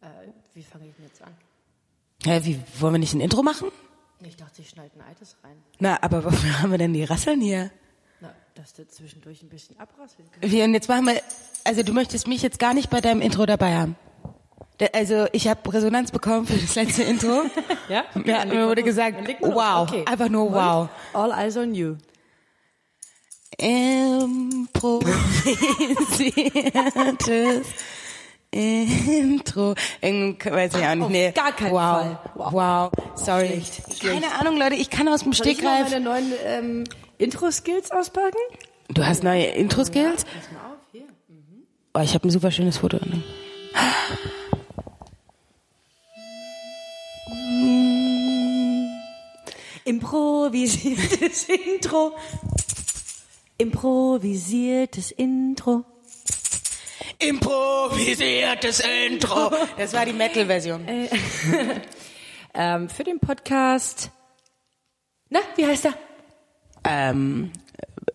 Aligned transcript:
Äh, 0.00 0.06
wie 0.54 0.62
fange 0.62 0.86
ich 0.88 0.94
denn 0.96 1.06
jetzt 1.06 1.22
an? 1.22 1.34
Hä, 2.24 2.40
wie, 2.44 2.60
wollen 2.80 2.94
wir 2.94 2.98
nicht 2.98 3.14
ein 3.14 3.20
Intro 3.20 3.42
machen? 3.42 3.68
Ich 4.20 4.36
dachte, 4.36 4.62
ich 4.62 4.68
schneide 4.70 4.90
ein 4.96 5.02
altes 5.06 5.36
rein. 5.44 5.56
Na, 5.78 5.98
aber 6.02 6.24
wofür 6.24 6.60
haben 6.60 6.70
wir 6.72 6.78
denn 6.78 6.92
die 6.92 7.04
Rasseln 7.04 7.40
hier? 7.40 7.70
Na, 8.20 8.32
dass 8.56 8.74
du 8.74 8.86
zwischendurch 8.88 9.42
ein 9.42 9.48
bisschen 9.48 9.78
abrasseln 9.78 10.28
kannst. 10.32 10.50
Wir, 10.52 10.64
und 10.64 10.74
jetzt 10.74 10.88
machen 10.88 11.06
wir, 11.06 11.20
also 11.64 11.82
du 11.84 11.92
möchtest 11.92 12.26
mich 12.26 12.42
jetzt 12.42 12.58
gar 12.58 12.74
nicht 12.74 12.90
bei 12.90 13.00
deinem 13.00 13.20
Intro 13.20 13.46
dabei 13.46 13.76
haben. 13.76 13.94
Da- 14.78 14.86
Also 14.92 15.26
ich 15.32 15.46
habe 15.48 15.72
Resonanz 15.72 16.10
bekommen 16.10 16.46
für 16.46 16.56
das 16.56 16.74
letzte 16.74 17.02
Intro. 17.04 17.42
Ja? 17.88 18.04
Ja, 18.26 18.44
mir 18.44 18.66
wurde 18.68 18.82
gesagt, 18.82 19.16
wow, 19.40 19.90
einfach 20.06 20.28
nur 20.28 20.52
wow. 20.52 20.88
All 21.14 21.30
eyes 21.32 21.56
on 21.56 21.74
you. 21.74 21.96
Improvisiertes 26.28 27.66
Intro. 28.58 29.74
Irgend- 30.00 30.44
Weiß 30.44 30.74
ich 30.74 30.84
auch 30.84 30.94
nicht. 30.94 31.04
Auf 31.04 31.10
nee. 31.10 31.30
gar 31.32 31.52
keinen 31.52 31.72
wow. 31.72 31.80
Fall. 31.80 32.18
Wow. 32.34 32.52
Wow. 32.52 32.90
Sorry. 33.14 33.48
Schlecht. 33.48 34.00
Keine 34.02 34.32
Ahnung, 34.40 34.56
Leute. 34.58 34.74
Ich 34.74 34.90
kann 34.90 35.08
aus 35.08 35.22
dem 35.22 35.32
Soll 35.32 35.46
ich 35.46 35.58
Stegreif. 35.58 35.90
meine 35.90 36.00
neuen 36.00 36.32
ähm, 36.44 36.84
Intro-Skills 37.18 37.90
auspacken? 37.90 38.38
Du 38.88 39.04
hast 39.06 39.22
neue 39.22 39.44
Intro-Skills? 39.44 40.24
Pass 40.24 40.34
mal 40.52 40.72
auf, 40.72 40.78
hier. 40.92 41.02
Oh, 41.94 42.00
ich 42.00 42.14
habe 42.14 42.26
ein 42.26 42.30
super 42.30 42.50
schönes 42.50 42.78
Foto. 42.78 42.98
Improvisiertes 50.18 51.48
Intro. 51.48 52.12
Improvisiertes 53.58 55.10
Intro. 55.12 55.84
Improvisiertes 57.18 58.80
Intro. 58.80 59.50
Das 59.76 59.92
war 59.92 60.04
die 60.06 60.12
Metal-Version. 60.12 60.86
Ähm, 62.54 62.88
für 62.88 63.04
den 63.04 63.20
Podcast. 63.20 64.10
Na, 65.28 65.38
wie 65.54 65.66
heißt 65.66 65.84
er? 65.84 65.94
Ähm, 66.82 67.52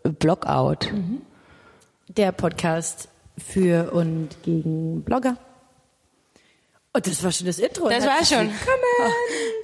Blockout. 0.04 0.92
Der 2.10 2.32
Podcast 2.34 3.08
für 3.38 3.94
und 3.94 4.30
gegen 4.44 5.04
Blogger. 5.04 5.38
Und 6.92 7.08
das 7.08 7.24
war 7.24 7.32
schon 7.32 7.48
das 7.48 7.60
Intro. 7.60 7.88
Das 7.88 8.06
war 8.06 8.26
schon. 8.26 8.50
Willkommen. 8.50 9.14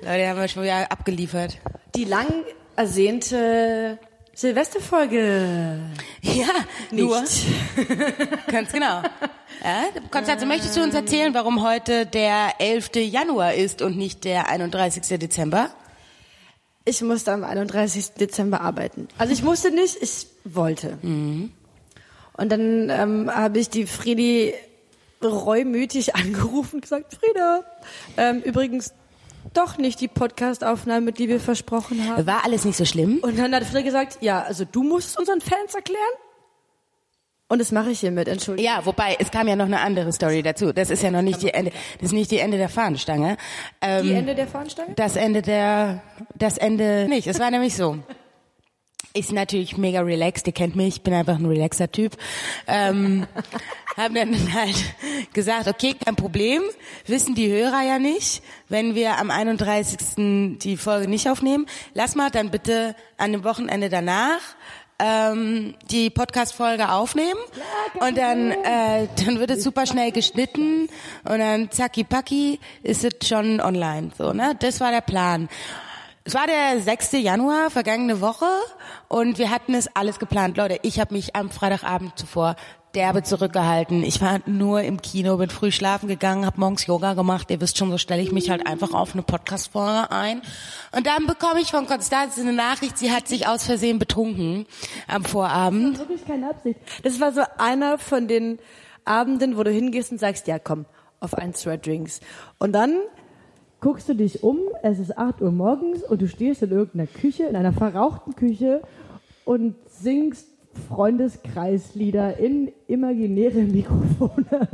Leute, 0.01 0.27
haben 0.29 0.39
wir 0.39 0.47
schon 0.47 0.63
wieder 0.63 0.89
abgeliefert. 0.91 1.57
Die 1.95 2.05
lang 2.05 2.27
ersehnte 2.77 3.99
Silvesterfolge. 4.39 5.81
Ja, 6.21 6.47
nur. 6.91 7.21
Ganz 8.47 8.71
genau. 8.71 9.01
Ja, 9.61 9.83
Konstanze, 10.11 10.45
möchtest 10.45 10.77
du 10.77 10.81
uns 10.81 10.95
erzählen, 10.95 11.33
warum 11.33 11.61
heute 11.61 12.05
der 12.05 12.53
11. 12.59 12.91
Januar 12.95 13.55
ist 13.55 13.81
und 13.81 13.97
nicht 13.97 14.23
der 14.23 14.47
31. 14.47 15.19
Dezember? 15.19 15.71
Ich 16.85 17.01
musste 17.01 17.33
am 17.33 17.43
31. 17.43 18.13
Dezember 18.13 18.61
arbeiten. 18.61 19.09
Also 19.17 19.33
ich 19.33 19.43
musste 19.43 19.71
nicht, 19.71 19.97
ich 20.01 20.27
wollte. 20.45 20.97
Und 21.01 21.51
dann 22.37 22.89
ähm, 22.89 23.29
habe 23.29 23.59
ich 23.59 23.69
die 23.69 23.87
Friedi 23.87 24.53
reumütig 25.21 26.15
angerufen 26.15 26.75
und 26.75 26.81
gesagt, 26.83 27.17
Frieda, 27.19 27.65
ähm, 28.15 28.39
übrigens 28.43 28.93
doch 29.53 29.77
nicht 29.77 29.99
die 30.01 30.07
Podcast-Aufnahme, 30.07 31.11
die 31.11 31.27
wir 31.27 31.39
versprochen 31.39 32.07
haben. 32.09 32.25
War 32.25 32.45
alles 32.45 32.65
nicht 32.65 32.77
so 32.77 32.85
schlimm? 32.85 33.19
Und 33.21 33.37
dann 33.37 33.53
hat 33.53 33.63
Frieda 33.63 33.81
gesagt, 33.81 34.17
ja, 34.21 34.41
also 34.41 34.65
du 34.65 34.83
musst 34.83 35.09
es 35.09 35.17
unseren 35.17 35.41
Fans 35.41 35.73
erklären. 35.75 35.99
Und 37.51 37.59
das 37.59 37.71
mache 37.71 37.89
ich 37.89 37.99
hiermit, 37.99 38.27
entschuldigung. 38.27 38.71
Ja, 38.71 38.85
wobei, 38.85 39.17
es 39.19 39.31
kam 39.31 39.47
ja 39.47 39.55
noch 39.55 39.65
eine 39.65 39.79
andere 39.79 40.13
Story 40.13 40.43
dazu. 40.43 40.71
Das 40.71 40.91
ist 40.91 41.01
ja 41.01 41.09
noch 41.09 41.23
nicht 41.23 41.41
die 41.41 41.51
Ende, 41.51 41.71
das 41.95 42.09
ist 42.09 42.13
nicht 42.13 42.29
die 42.29 42.37
Ende 42.37 42.57
der 42.57 42.69
Fahnenstange. 42.69 43.37
Ähm, 43.81 44.03
Die 44.03 44.13
Ende 44.13 44.35
der 44.35 44.45
Fahnenstange? 44.45 44.93
Das 44.95 45.15
Ende 45.15 45.41
der, 45.41 46.03
das 46.35 46.59
Ende 46.59 47.07
nicht. 47.09 47.25
Es 47.25 47.39
war 47.39 47.49
nämlich 47.49 47.75
so. 47.75 47.97
Ist 49.19 49.33
natürlich 49.33 49.75
mega 49.75 49.99
relaxed, 49.99 50.47
ihr 50.47 50.53
kennt 50.53 50.77
mich, 50.77 50.95
ich 50.95 51.01
bin 51.01 51.13
einfach 51.13 51.37
ein 51.37 51.45
relaxer 51.45 51.91
Typ. 51.91 52.15
Ähm, 52.67 53.27
haben 53.97 54.15
dann 54.15 54.53
halt 54.53 54.77
gesagt, 55.33 55.67
okay, 55.67 55.93
kein 55.93 56.15
Problem, 56.15 56.61
wissen 57.05 57.35
die 57.35 57.51
Hörer 57.51 57.81
ja 57.81 57.99
nicht, 57.99 58.41
wenn 58.69 58.95
wir 58.95 59.17
am 59.17 59.29
31. 59.29 60.57
die 60.59 60.77
Folge 60.77 61.09
nicht 61.09 61.27
aufnehmen. 61.27 61.65
Lass 61.93 62.15
mal 62.15 62.29
dann 62.29 62.49
bitte 62.49 62.95
an 63.17 63.33
dem 63.33 63.43
Wochenende 63.43 63.89
danach 63.89 64.39
ähm, 64.99 65.75
die 65.91 66.09
Podcast-Folge 66.09 66.89
aufnehmen 66.89 67.41
und 67.99 68.17
dann, 68.17 68.51
äh, 68.51 69.09
dann 69.17 69.37
wird 69.41 69.51
es 69.51 69.65
super 69.65 69.85
schnell 69.85 70.13
geschnitten 70.13 70.87
und 71.25 71.39
dann 71.39 71.69
zacki 71.71 72.05
packi 72.05 72.57
ist 72.83 73.03
es 73.03 73.27
schon 73.27 73.59
online. 73.59 74.11
So, 74.17 74.31
ne? 74.31 74.55
Das 74.57 74.79
war 74.79 74.91
der 74.91 75.01
Plan. 75.01 75.49
Es 76.29 76.35
war 76.35 76.45
der 76.45 76.79
6. 76.79 77.13
Januar, 77.13 77.71
vergangene 77.71 78.21
Woche, 78.21 78.45
und 79.07 79.39
wir 79.39 79.49
hatten 79.49 79.73
es 79.73 79.87
alles 79.95 80.19
geplant. 80.19 80.57
Leute, 80.57 80.77
ich 80.83 80.99
habe 80.99 81.15
mich 81.15 81.35
am 81.35 81.49
Freitagabend 81.49 82.19
zuvor 82.19 82.55
derbe 82.93 83.23
zurückgehalten. 83.23 84.03
Ich 84.03 84.21
war 84.21 84.39
nur 84.45 84.83
im 84.83 85.01
Kino, 85.01 85.37
bin 85.37 85.49
früh 85.49 85.71
schlafen 85.71 86.07
gegangen, 86.07 86.45
habe 86.45 86.59
morgens 86.59 86.85
Yoga 86.85 87.15
gemacht. 87.15 87.49
Ihr 87.49 87.59
wisst 87.61 87.79
schon, 87.79 87.89
so 87.89 87.97
stelle 87.97 88.21
ich 88.21 88.31
mich 88.31 88.51
halt 88.51 88.67
einfach 88.67 88.93
auf 88.93 89.13
eine 89.13 89.23
Podcast-Folge 89.23 90.11
ein. 90.11 90.43
Und 90.95 91.07
dann 91.07 91.25
bekomme 91.25 91.61
ich 91.61 91.71
von 91.71 91.87
Konstanze 91.87 92.41
eine 92.41 92.53
Nachricht, 92.53 92.99
sie 92.99 93.11
hat 93.11 93.27
sich 93.27 93.47
aus 93.47 93.63
Versehen 93.63 93.97
betrunken 93.97 94.67
am 95.07 95.25
Vorabend. 95.25 95.97
wirklich 95.97 96.27
keine 96.27 96.51
Absicht. 96.51 96.79
Das 97.01 97.19
war 97.19 97.31
so 97.31 97.41
einer 97.57 97.97
von 97.97 98.27
den 98.27 98.59
Abenden, 99.03 99.57
wo 99.57 99.63
du 99.63 99.71
hingehst 99.71 100.11
und 100.11 100.19
sagst, 100.19 100.45
ja 100.45 100.59
komm, 100.59 100.85
auf 101.21 101.33
ein, 101.33 101.55
zwei 101.55 101.77
Drinks. 101.77 102.19
Und 102.59 102.73
dann 102.73 102.99
guckst 103.81 104.09
du 104.09 104.13
dich 104.13 104.43
um, 104.43 104.57
es 104.83 104.99
ist 104.99 105.17
8 105.17 105.41
Uhr 105.41 105.51
morgens 105.51 106.03
und 106.03 106.21
du 106.21 106.27
stehst 106.27 106.61
in 106.63 106.71
irgendeiner 106.71 107.07
Küche, 107.07 107.43
in 107.43 107.55
einer 107.55 107.73
verrauchten 107.73 108.35
Küche 108.35 108.81
und 109.45 109.75
singst 109.87 110.47
Freundeskreislieder 110.87 112.37
in 112.37 112.71
imaginäre 112.87 113.59
Mikrofone. 113.61 114.67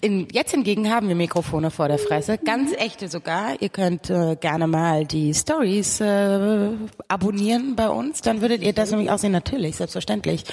In, 0.00 0.28
jetzt 0.30 0.52
hingegen 0.52 0.90
haben 0.90 1.08
wir 1.08 1.16
Mikrofone 1.16 1.72
vor 1.72 1.88
der 1.88 1.98
Fresse, 1.98 2.38
ganz 2.38 2.72
echte 2.72 3.08
sogar. 3.08 3.60
Ihr 3.60 3.68
könnt 3.68 4.10
äh, 4.10 4.36
gerne 4.36 4.68
mal 4.68 5.04
die 5.04 5.34
Stories 5.34 6.00
äh, 6.00 6.70
abonnieren 7.08 7.74
bei 7.74 7.88
uns, 7.88 8.20
dann 8.20 8.40
würdet 8.40 8.62
ihr 8.62 8.72
das 8.72 8.92
nämlich 8.92 9.10
auch 9.10 9.18
sehen. 9.18 9.32
Natürlich, 9.32 9.76
selbstverständlich. 9.76 10.44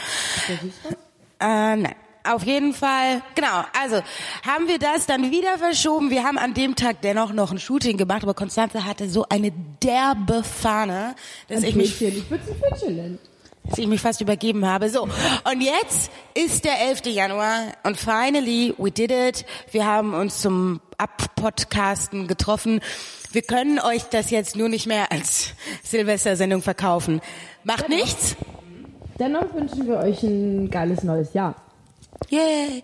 Äh, 1.39 1.75
nein. 1.75 1.95
Auf 2.25 2.43
jeden 2.43 2.73
Fall, 2.73 3.21
genau. 3.35 3.63
Also 3.79 4.01
haben 4.45 4.67
wir 4.67 4.79
das 4.79 5.05
dann 5.05 5.31
wieder 5.31 5.57
verschoben. 5.57 6.09
Wir 6.09 6.23
haben 6.23 6.37
an 6.37 6.53
dem 6.53 6.75
Tag 6.75 7.01
dennoch 7.01 7.33
noch 7.33 7.51
ein 7.51 7.59
Shooting 7.59 7.97
gemacht, 7.97 8.23
aber 8.23 8.33
Konstanze 8.33 8.85
hatte 8.85 9.09
so 9.09 9.25
eine 9.29 9.51
derbe 9.83 10.43
Fahne, 10.43 11.15
dass 11.47 11.63
ich 11.63 11.75
mich 11.75 12.01
ich 12.01 12.23
dass 13.67 13.77
ich 13.77 13.87
mich 13.87 14.01
fast 14.01 14.21
übergeben 14.21 14.65
habe. 14.65 14.89
So, 14.89 15.03
und 15.03 15.61
jetzt 15.61 16.11
ist 16.33 16.65
der 16.65 16.81
11. 16.81 17.05
Januar 17.07 17.73
und 17.83 17.97
finally 17.97 18.73
we 18.77 18.91
did 18.91 19.11
it. 19.11 19.45
Wir 19.71 19.85
haben 19.85 20.13
uns 20.13 20.41
zum 20.41 20.81
Abpodcasten 20.97 22.27
getroffen. 22.27 22.79
Wir 23.31 23.41
können 23.41 23.79
euch 23.79 24.03
das 24.03 24.29
jetzt 24.29 24.55
nur 24.55 24.69
nicht 24.69 24.87
mehr 24.87 25.11
als 25.11 25.53
Silvestersendung 25.83 26.61
verkaufen. 26.61 27.21
Macht 27.63 27.89
nichts. 27.89 28.35
Dennoch 29.19 29.53
wünschen 29.53 29.87
wir 29.87 29.97
euch 29.97 30.23
ein 30.23 30.69
geiles 30.69 31.03
neues 31.03 31.33
Jahr. 31.33 31.55
Yay. 32.29 32.83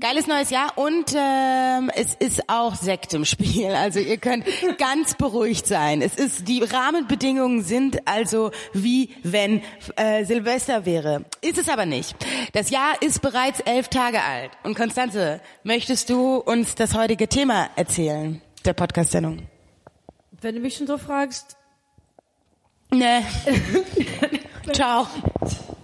Geiles 0.00 0.26
neues 0.26 0.50
Jahr 0.50 0.76
und 0.76 1.14
ähm, 1.16 1.90
es 1.94 2.14
ist 2.14 2.48
auch 2.48 2.74
Sekt 2.74 3.14
im 3.14 3.24
Spiel. 3.24 3.70
Also 3.70 4.00
ihr 4.00 4.18
könnt 4.18 4.44
ganz 4.78 5.14
beruhigt 5.14 5.66
sein. 5.66 6.02
Es 6.02 6.16
ist 6.16 6.48
die 6.48 6.62
Rahmenbedingungen 6.62 7.62
sind 7.62 8.06
also 8.06 8.50
wie 8.72 9.10
wenn 9.22 9.62
äh, 9.96 10.24
Silvester 10.24 10.84
wäre. 10.84 11.24
Ist 11.40 11.58
es 11.58 11.68
aber 11.68 11.86
nicht. 11.86 12.16
Das 12.52 12.70
Jahr 12.70 13.00
ist 13.00 13.22
bereits 13.22 13.60
elf 13.60 13.88
Tage 13.88 14.22
alt. 14.22 14.50
Und 14.62 14.76
Konstanze, 14.76 15.40
möchtest 15.62 16.10
du 16.10 16.36
uns 16.36 16.74
das 16.74 16.94
heutige 16.94 17.28
Thema 17.28 17.70
erzählen 17.76 18.42
der 18.64 18.74
Podcast-Sendung? 18.74 19.48
Wenn 20.40 20.56
du 20.56 20.60
mich 20.60 20.76
schon 20.76 20.86
so 20.86 20.98
fragst. 20.98 21.56
Nee. 22.90 23.22
Ciao. 24.72 25.06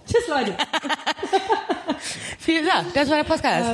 Tschüss, 0.05 0.27
Leute. 0.27 0.55
Vielen 2.41 2.65
Dank. 2.65 2.93
Das 2.93 3.09
war 3.09 3.17
der 3.17 3.25
Podcast. 3.25 3.69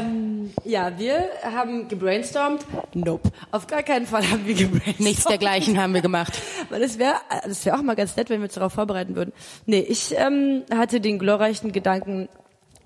Ja, 0.63 0.97
wir 0.97 1.29
haben 1.43 1.87
gebrainstormt. 1.87 2.65
Nope. 2.95 3.31
Auf 3.51 3.67
gar 3.67 3.83
keinen 3.83 4.07
Fall 4.07 4.27
haben 4.31 4.47
wir 4.47 4.55
gebrainstormt. 4.55 4.99
Nichts 5.01 5.25
dergleichen 5.25 5.79
haben 5.79 5.93
wir 5.93 6.01
gemacht. 6.01 6.33
Weil 6.69 6.81
es 6.81 6.97
wäre, 6.97 7.13
das 7.43 7.63
wäre 7.63 7.77
auch 7.77 7.83
mal 7.83 7.95
ganz 7.95 8.15
nett, 8.17 8.31
wenn 8.31 8.39
wir 8.39 8.45
uns 8.45 8.55
darauf 8.55 8.73
vorbereiten 8.73 9.15
würden. 9.15 9.33
Nee, 9.67 9.81
ich 9.81 10.15
ähm, 10.17 10.63
hatte 10.73 10.99
den 10.99 11.19
glorreichen 11.19 11.73
Gedanken 11.73 12.27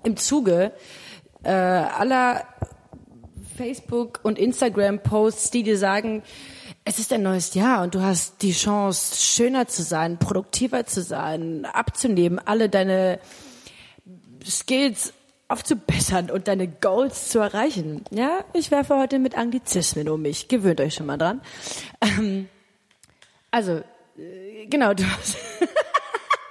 im 0.04 0.18
Zuge 0.18 0.72
äh, 1.44 1.50
aller 1.50 2.44
Facebook 3.56 4.20
und 4.22 4.38
Instagram 4.38 4.98
Posts, 4.98 5.50
die 5.50 5.62
dir 5.62 5.78
sagen, 5.78 6.22
es 6.84 6.98
ist 6.98 7.10
ein 7.10 7.22
neues 7.22 7.54
Jahr 7.54 7.82
und 7.82 7.94
du 7.94 8.02
hast 8.02 8.42
die 8.42 8.52
Chance, 8.52 9.16
schöner 9.16 9.66
zu 9.66 9.82
sein, 9.82 10.18
produktiver 10.18 10.84
zu 10.84 11.02
sein, 11.02 11.64
abzunehmen, 11.64 12.38
alle 12.38 12.68
deine 12.68 13.18
Skills 14.44 15.14
aufzubessern 15.50 16.30
und 16.30 16.48
deine 16.48 16.68
Goals 16.68 17.28
zu 17.28 17.40
erreichen. 17.40 18.04
Ja, 18.10 18.44
ich 18.52 18.70
werfe 18.70 18.96
heute 18.96 19.18
mit 19.18 19.36
Anglizismen 19.36 20.08
um 20.08 20.22
mich. 20.22 20.48
Gewöhnt 20.48 20.80
euch 20.80 20.94
schon 20.94 21.06
mal 21.06 21.18
dran. 21.18 21.40
Ähm, 22.00 22.48
also, 23.50 23.82
äh, 24.16 24.66
genau, 24.66 24.94
du 24.94 25.04
hast, 25.04 25.36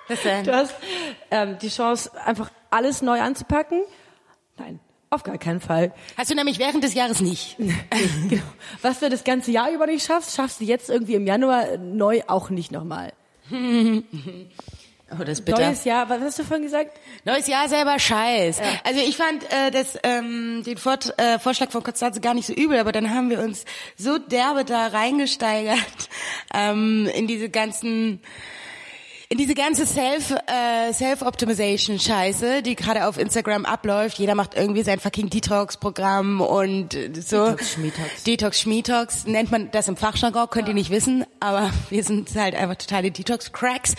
du 0.44 0.54
hast 0.54 0.75
ähm, 1.31 1.57
die 1.62 1.69
Chance, 1.69 2.12
einfach 2.25 2.51
alles 2.69 3.01
neu 3.01 3.22
anzupacken. 3.22 3.84
Nein, 4.57 4.81
auf 5.10 5.24
gar 5.24 5.38
keinen 5.38 5.62
Fall. 5.62 5.94
Hast 6.18 6.30
du 6.30 6.36
nämlich 6.36 6.60
während 6.60 6.84
des 6.84 6.94
Jahres 6.94 7.22
nicht. 7.22 7.57
genau. 8.30 8.44
Was 8.81 9.00
du 9.00 9.10
das 9.10 9.24
ganze 9.24 9.51
Jahr 9.51 9.72
über 9.72 9.88
nicht 9.88 10.06
schaffst, 10.06 10.36
schaffst 10.36 10.60
du 10.60 10.66
jetzt 10.66 10.90
irgendwie 10.90 11.16
im 11.16 11.25
Januar 11.25 11.78
neu 11.78 12.22
auch 12.28 12.50
nicht 12.50 12.72
nochmal. 12.74 13.13
Oh, 15.12 15.24
das 15.24 15.40
ist 15.40 15.46
bitter. 15.46 15.60
Neues 15.62 15.84
Jahr, 15.86 16.10
was 16.10 16.22
hast 16.22 16.40
du 16.40 16.44
vorhin 16.44 16.66
gesagt? 16.66 16.92
Neues 17.26 17.48
Jahr 17.48 17.68
selber 17.68 17.98
Scheiß. 17.98 18.62
Also 18.84 19.00
ich 19.00 19.18
fand 19.18 19.44
äh, 19.52 19.72
das, 19.72 19.98
ähm, 20.04 20.64
den 20.66 20.78
Vort, 20.78 21.14
äh, 21.18 21.40
Vorschlag 21.40 21.72
von 21.72 21.84
Konstanze 21.84 22.22
gar 22.22 22.34
nicht 22.34 22.46
so 22.46 22.54
übel, 22.54 22.78
aber 22.80 22.92
dann 22.92 23.10
haben 23.14 23.30
wir 23.30 23.40
uns 23.40 23.66
so 23.98 24.18
derbe 24.18 24.66
da 24.66 24.88
reingesteigert 24.88 25.80
ähm, 26.54 27.10
in 27.14 27.28
diese 27.28 27.50
ganzen 27.50 28.22
in 29.31 29.38
diese 29.38 29.54
ganze 29.54 29.86
Self 29.86 30.31
äh, 30.31 30.92
Self 30.92 31.22
Optimization 31.22 32.00
Scheiße, 32.00 32.64
die 32.64 32.76
gerade 32.76 33.06
auf 33.06 33.20
Instagram 33.20 33.64
abläuft. 33.64 34.18
Jeder 34.18 34.34
macht 34.34 34.56
irgendwie 34.56 34.81
sein 34.81 35.00
fucking 35.00 35.30
Detox 35.30 35.78
Programm 35.78 36.42
und 36.42 36.96
äh, 36.96 37.12
so 37.14 37.46
Detox, 37.46 37.74
Schmietox. 37.74 38.24
Detox 38.24 38.62
Schmietox 38.62 39.28
nennt 39.28 39.52
man 39.52 39.70
das 39.70 39.88
im 39.88 39.98
Fachjargon, 39.98 40.50
könnt 40.50 40.68
ihr 40.68 40.74
nicht 40.74 40.90
wissen, 40.90 41.26
aber 41.40 41.72
wir 41.92 42.04
sind 42.04 42.34
halt 42.34 42.56
einfach 42.56 42.76
totale 42.76 43.12
Detox 43.12 43.54
Cracks. 43.54 43.94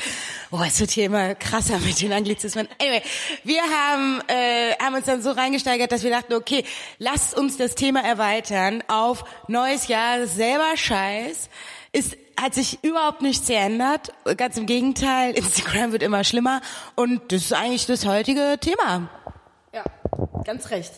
Oh, 0.51 0.59
es 0.67 0.81
wird 0.81 0.91
hier 0.91 1.07
immer 1.07 1.37
krasser 1.37 1.79
mit 1.79 2.01
den 2.03 2.13
Anglizismen. 2.13 2.67
Anyway, 2.81 3.03
wir 3.45 3.63
haben 3.63 4.21
äh, 4.27 4.75
haben 4.83 4.97
uns 4.97 5.07
dann 5.07 5.23
so 5.23 5.31
reingesteigert, 5.31 5.93
dass 5.93 6.03
wir 6.03 6.11
dachten, 6.11 6.35
okay, 6.35 6.65
lasst 6.99 7.39
uns 7.39 7.57
das 7.57 7.77
Thema 7.77 8.03
erweitern 8.03 8.83
auf 8.89 9.25
neues 9.47 9.87
Jahr, 9.87 10.27
selber 10.27 10.77
Scheiß. 10.77 11.49
Ist 11.93 12.17
hat 12.41 12.55
sich 12.55 12.83
überhaupt 12.83 13.23
nichts 13.23 13.47
geändert. 13.47 14.13
Ganz 14.37 14.57
im 14.57 14.67
Gegenteil, 14.67 15.33
Instagram 15.37 15.93
wird 15.93 16.03
immer 16.03 16.25
schlimmer 16.25 16.61
und 16.95 17.33
das 17.33 17.43
ist 17.43 17.53
eigentlich 17.53 17.87
das 17.87 18.07
heutige 18.07 18.59
Thema. 18.61 19.09
Ja, 19.75 19.85
ganz 20.45 20.71
recht. 20.71 20.93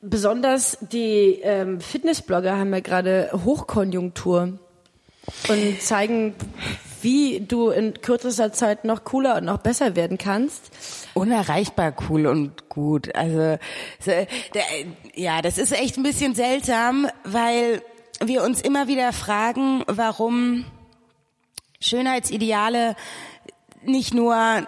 Besonders 0.00 0.78
die 0.80 1.40
ähm, 1.42 1.80
Fitnessblogger 1.80 2.56
haben 2.56 2.72
ja 2.72 2.80
gerade 2.80 3.30
Hochkonjunktur 3.32 4.58
und 5.48 5.82
zeigen, 5.82 6.34
wie 7.02 7.40
du 7.40 7.70
in 7.70 8.00
kürzester 8.00 8.52
Zeit 8.52 8.84
noch 8.84 9.04
cooler 9.04 9.36
und 9.36 9.44
noch 9.44 9.58
besser 9.58 9.96
werden 9.96 10.18
kannst. 10.18 10.70
Unerreichbar 11.14 11.94
cool 12.08 12.26
und 12.26 12.68
gut. 12.68 13.14
Also 13.14 13.58
so, 14.00 14.10
der, 14.10 14.64
ja, 15.14 15.42
das 15.42 15.58
ist 15.58 15.72
echt 15.72 15.96
ein 15.96 16.02
bisschen 16.02 16.34
seltsam, 16.34 17.08
weil 17.24 17.82
wir 18.24 18.42
uns 18.42 18.60
immer 18.60 18.88
wieder 18.88 19.12
fragen, 19.12 19.82
warum 19.86 20.64
Schönheitsideale 21.80 22.96
nicht 23.82 24.14
nur 24.14 24.66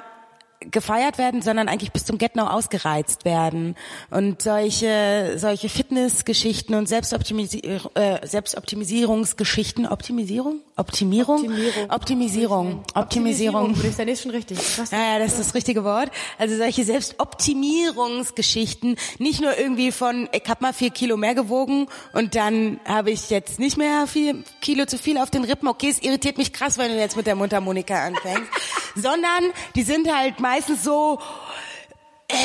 gefeiert 0.61 1.19
werden, 1.19 1.41
sondern 1.41 1.69
eigentlich 1.69 1.93
bis 1.93 2.05
zum 2.05 2.19
Get-No 2.19 2.47
ausgereizt 2.47 3.25
werden. 3.25 3.77
Und 4.11 4.43
solche, 4.43 5.35
solche 5.37 5.69
Fitnessgeschichten 5.69 6.75
und 6.75 6.89
Selbstoptimisi 6.89 7.61
äh, 7.95 8.27
Selbstoptimisierungsgeschichten, 8.27 9.87
Optimisierung? 9.87 10.61
Optimierung? 10.77 11.41
Optimierung. 11.41 11.91
Optimisierung. 11.91 12.85
Optimisierung. 12.95 13.75
Ja 13.75 14.09
nicht 14.09 14.23
schon 14.23 14.33
richtig. 14.33 14.59
Was? 14.79 14.91
Ja, 14.91 15.13
ja, 15.13 15.19
das 15.19 15.33
ist 15.33 15.41
das 15.41 15.55
richtige 15.55 15.85
Wort. 15.85 16.11
Also 16.39 16.57
solche 16.57 16.85
Selbstoptimierungsgeschichten, 16.85 18.97
nicht 19.19 19.41
nur 19.41 19.57
irgendwie 19.57 19.93
von, 19.93 20.29
ich 20.33 20.43
habe 20.49 20.63
mal 20.63 20.73
vier 20.73 20.91
Kilo 20.91 21.17
mehr 21.17 21.35
gewogen 21.35 21.87
und 22.13 22.35
dann 22.35 22.81
habe 22.85 23.13
ich 23.13 23.31
jetzt 23.31 23.61
nicht 23.61 23.77
mehr 23.77 24.07
vier 24.07 24.43
Kilo 24.61 24.87
zu 24.87 24.97
viel 24.99 25.19
auf 25.19 25.31
den 25.31 25.45
Rippen. 25.45 25.69
Okay, 25.69 25.91
es 25.91 26.03
irritiert 26.03 26.39
mich 26.39 26.53
krass, 26.53 26.79
wenn 26.79 26.91
du 26.91 26.99
jetzt 26.99 27.17
mit 27.17 27.27
der 27.27 27.37
Mundharmonika 27.37 28.07
anfängst. 28.07 28.51
Sondern 28.95 29.45
die 29.77 29.83
sind 29.83 30.11
halt 30.13 30.41
meistens 30.49 30.83
so, 30.83 31.19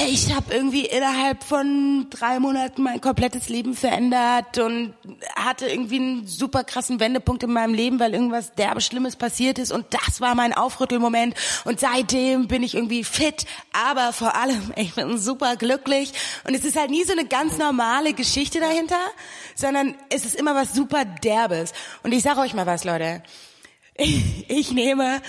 ich 0.08 0.34
habe 0.34 0.54
irgendwie 0.54 0.86
innerhalb 0.86 1.42
von 1.42 2.08
drei 2.10 2.40
Monaten 2.40 2.84
mein 2.84 3.00
komplettes 3.00 3.48
Leben 3.48 3.76
verändert 3.76 4.58
und 4.58 4.94
hatte 5.38 5.68
irgendwie 5.68 5.98
einen 5.98 6.28
super 6.28 6.66
krassen 6.66 7.00
Wendepunkt 7.00 7.44
in 7.44 7.54
meinem 7.54 7.74
Leben, 7.74 8.02
weil 8.02 8.14
irgendwas 8.14 8.54
derbe 8.56 8.82
Schlimmes 8.82 9.16
passiert 9.16 9.58
ist. 9.58 9.72
Und 9.72 9.86
das 9.92 10.20
war 10.20 10.36
mein 10.36 10.54
Aufrüttelmoment. 10.54 11.36
Und 11.64 11.80
seitdem 11.80 12.50
bin 12.50 12.62
ich 12.62 12.76
irgendwie 12.76 13.06
fit, 13.06 13.46
aber 13.72 14.12
vor 14.12 14.36
allem, 14.36 14.74
ich 14.76 14.96
bin 14.96 15.18
super 15.18 15.56
glücklich. 15.56 16.12
Und 16.46 16.56
es 16.56 16.66
ist 16.66 16.78
halt 16.78 16.92
nie 16.92 17.04
so 17.06 17.14
eine 17.14 17.26
ganz 17.26 17.58
normale 17.58 18.14
Geschichte 18.14 18.60
dahinter, 18.60 19.00
sondern 19.56 19.96
es 20.10 20.26
ist 20.26 20.36
immer 20.36 20.56
was 20.56 20.74
super 20.74 21.06
derbes. 21.06 21.72
Und 22.04 22.12
ich 22.12 22.24
sage 22.24 22.42
euch 22.42 22.54
mal 22.54 22.66
was, 22.66 22.84
Leute. 22.84 23.24
Ich, 23.96 24.50
ich 24.50 24.72
nehme 24.72 25.22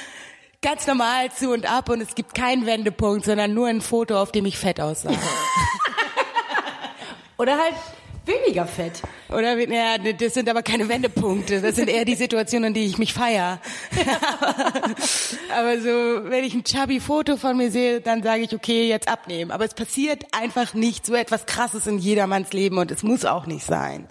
ganz 0.64 0.86
normal 0.86 1.30
zu 1.30 1.52
und 1.52 1.70
ab 1.70 1.90
und 1.90 2.00
es 2.00 2.14
gibt 2.14 2.34
keinen 2.34 2.64
Wendepunkt, 2.64 3.26
sondern 3.26 3.52
nur 3.52 3.68
ein 3.68 3.82
Foto, 3.82 4.20
auf 4.20 4.32
dem 4.32 4.46
ich 4.46 4.56
fett 4.56 4.80
aussah. 4.80 5.10
Oder 7.36 7.58
halt 7.58 7.74
weniger 8.24 8.66
fett. 8.66 9.02
Oder 9.28 9.58
ja, 9.58 9.98
das 9.98 10.32
sind 10.32 10.48
aber 10.48 10.62
keine 10.62 10.88
Wendepunkte, 10.88 11.60
das 11.60 11.76
sind 11.76 11.90
eher 11.90 12.06
die 12.06 12.14
Situationen, 12.14 12.68
in 12.68 12.74
die 12.74 12.86
ich 12.86 12.96
mich 12.96 13.12
feier. 13.12 13.60
aber 15.54 15.78
so, 15.80 16.30
wenn 16.30 16.44
ich 16.44 16.54
ein 16.54 16.64
chubby 16.64 16.98
Foto 16.98 17.36
von 17.36 17.58
mir 17.58 17.70
sehe, 17.70 18.00
dann 18.00 18.22
sage 18.22 18.44
ich, 18.44 18.54
okay, 18.54 18.88
jetzt 18.88 19.08
abnehmen. 19.08 19.50
Aber 19.50 19.66
es 19.66 19.74
passiert 19.74 20.24
einfach 20.32 20.72
nicht 20.72 21.04
so 21.04 21.14
etwas 21.14 21.44
Krasses 21.44 21.86
in 21.86 21.98
jedermanns 21.98 22.54
Leben 22.54 22.78
und 22.78 22.90
es 22.90 23.02
muss 23.02 23.26
auch 23.26 23.44
nicht 23.44 23.66
sein. 23.66 24.08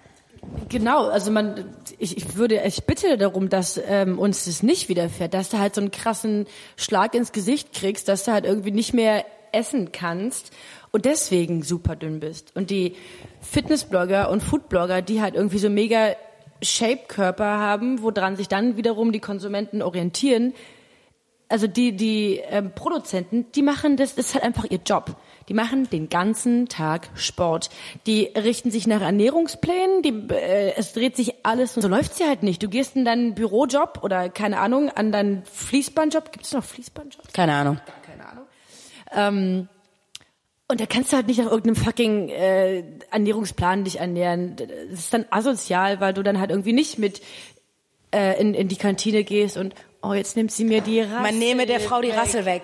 Genau, 0.69 1.07
also 1.07 1.31
man, 1.31 1.75
ich, 1.99 2.17
ich 2.17 2.35
würde, 2.35 2.61
ich 2.65 2.83
bitte 2.83 3.17
darum, 3.17 3.49
dass 3.49 3.79
ähm, 3.87 4.19
uns 4.19 4.45
das 4.45 4.63
nicht 4.63 4.89
widerfährt, 4.89 5.33
dass 5.33 5.49
du 5.49 5.59
halt 5.59 5.75
so 5.75 5.81
einen 5.81 5.91
krassen 5.91 6.47
Schlag 6.77 7.13
ins 7.15 7.31
Gesicht 7.31 7.73
kriegst, 7.73 8.07
dass 8.07 8.25
du 8.25 8.31
halt 8.31 8.45
irgendwie 8.45 8.71
nicht 8.71 8.93
mehr 8.93 9.25
essen 9.51 9.91
kannst 9.91 10.51
und 10.91 11.05
deswegen 11.05 11.63
super 11.63 11.95
dünn 11.95 12.19
bist. 12.19 12.55
Und 12.55 12.69
die 12.69 12.95
Fitnessblogger 13.41 14.29
und 14.29 14.41
Foodblogger, 14.41 15.01
die 15.01 15.21
halt 15.21 15.35
irgendwie 15.35 15.59
so 15.59 15.69
mega 15.69 16.15
Shape-Körper 16.61 17.45
haben, 17.45 18.01
woran 18.01 18.35
sich 18.35 18.47
dann 18.47 18.77
wiederum 18.77 19.11
die 19.11 19.19
Konsumenten 19.19 19.81
orientieren, 19.81 20.53
also 21.53 21.67
die, 21.67 21.95
die 21.95 22.41
ähm, 22.49 22.71
Produzenten, 22.73 23.45
die 23.51 23.61
machen 23.61 23.95
das, 23.95 24.15
das 24.15 24.29
ist 24.29 24.33
halt 24.33 24.43
einfach 24.43 24.65
ihr 24.71 24.79
Job. 24.83 25.15
Die 25.49 25.53
machen 25.53 25.87
den 25.87 26.09
ganzen 26.09 26.67
Tag 26.67 27.11
Sport. 27.13 27.69
Die 28.07 28.23
richten 28.35 28.71
sich 28.71 28.87
nach 28.87 29.01
Ernährungsplänen, 29.01 30.01
die, 30.01 30.33
äh, 30.33 30.73
es 30.75 30.93
dreht 30.93 31.15
sich 31.15 31.45
alles 31.45 31.75
und 31.75 31.83
so 31.83 31.89
läuft's 31.89 32.17
ja 32.17 32.27
halt 32.27 32.41
nicht. 32.41 32.63
Du 32.63 32.69
gehst 32.69 32.95
in 32.95 33.05
deinen 33.05 33.35
Bürojob 33.35 33.99
oder 34.01 34.29
keine 34.29 34.61
Ahnung, 34.61 34.89
an 34.89 35.11
deinen 35.11 35.43
Fließbandjob. 35.45 36.31
Gibt 36.31 36.45
es 36.45 36.53
noch 36.53 36.63
Fließbandjob? 36.63 37.31
Keine 37.33 37.53
Ahnung. 37.53 37.79
Keine 38.03 38.27
Ahnung. 38.27 38.45
Ähm, 39.11 39.69
und 40.67 40.81
da 40.81 40.87
kannst 40.87 41.11
du 41.11 41.17
halt 41.17 41.27
nicht 41.27 41.37
nach 41.37 41.51
irgendeinem 41.51 41.75
fucking 41.75 42.29
äh, 42.29 42.83
Ernährungsplan 43.11 43.83
dich 43.83 43.99
ernähren. 43.99 44.55
Das 44.55 44.67
ist 44.97 45.13
dann 45.13 45.25
asozial, 45.29 45.99
weil 45.99 46.15
du 46.15 46.23
dann 46.23 46.39
halt 46.39 46.49
irgendwie 46.49 46.73
nicht 46.73 46.97
mit 46.97 47.21
äh, 48.11 48.41
in, 48.41 48.55
in 48.55 48.69
die 48.69 48.75
Kantine 48.77 49.23
gehst 49.23 49.55
und 49.55 49.75
oh, 50.03 50.13
jetzt 50.13 50.35
nimmt 50.35 50.51
sie 50.51 50.65
mir 50.65 50.81
die 50.81 51.01
Rassel. 51.01 51.21
Man 51.21 51.39
nehme 51.39 51.65
der 51.65 51.79
Frau 51.79 52.01
die 52.01 52.09
weg. 52.09 52.17
Rassel 52.17 52.45
weg. 52.45 52.63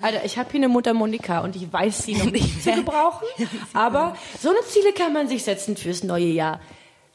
Alter, 0.00 0.24
ich 0.24 0.36
habe 0.36 0.50
hier 0.50 0.58
eine 0.58 0.68
Mutter 0.68 0.92
Monika 0.92 1.40
und 1.40 1.56
ich 1.56 1.72
weiß 1.72 2.02
sie 2.04 2.16
noch 2.16 2.24
nicht 2.30 2.62
zu 2.62 2.72
gebrauchen. 2.72 3.26
Aber 3.72 4.16
so 4.40 4.50
eine 4.50 4.60
Ziele 4.68 4.92
kann 4.92 5.12
man 5.12 5.28
sich 5.28 5.44
setzen 5.44 5.76
fürs 5.76 6.02
neue 6.02 6.26
Jahr. 6.26 6.60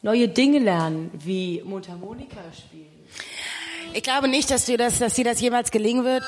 Neue 0.02 0.28
Dinge 0.28 0.58
lernen, 0.58 1.10
wie 1.12 1.62
Mutter 1.64 1.94
Monika 1.96 2.40
spielen. 2.56 2.86
Ich 3.92 4.02
glaube 4.02 4.28
nicht, 4.28 4.50
dass 4.50 4.64
dir 4.64 4.78
das, 4.78 4.98
dass 4.98 5.14
dir 5.14 5.24
das 5.24 5.40
jemals 5.40 5.70
gelingen 5.70 6.04
wird. 6.04 6.24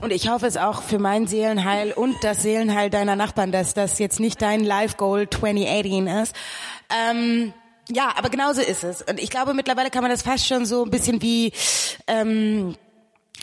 Und 0.00 0.12
ich 0.12 0.28
hoffe 0.28 0.46
es 0.46 0.56
auch 0.56 0.82
für 0.82 0.98
mein 0.98 1.26
Seelenheil 1.26 1.92
und 1.92 2.16
das 2.22 2.42
Seelenheil 2.42 2.90
deiner 2.90 3.16
Nachbarn, 3.16 3.52
dass 3.52 3.74
das 3.74 3.98
jetzt 3.98 4.20
nicht 4.20 4.40
dein 4.40 4.64
Life 4.64 4.96
Goal 4.96 5.28
2018 5.28 6.06
ist. 6.06 6.34
Ähm, 6.90 7.52
ja, 7.88 8.12
aber 8.16 8.30
genauso 8.30 8.60
ist 8.60 8.84
es. 8.84 9.02
Und 9.02 9.20
ich 9.20 9.30
glaube, 9.30 9.54
mittlerweile 9.54 9.90
kann 9.90 10.02
man 10.02 10.10
das 10.10 10.22
fast 10.22 10.46
schon 10.46 10.66
so 10.66 10.84
ein 10.84 10.90
bisschen 10.90 11.20
wie 11.22 11.52
ähm, 12.06 12.74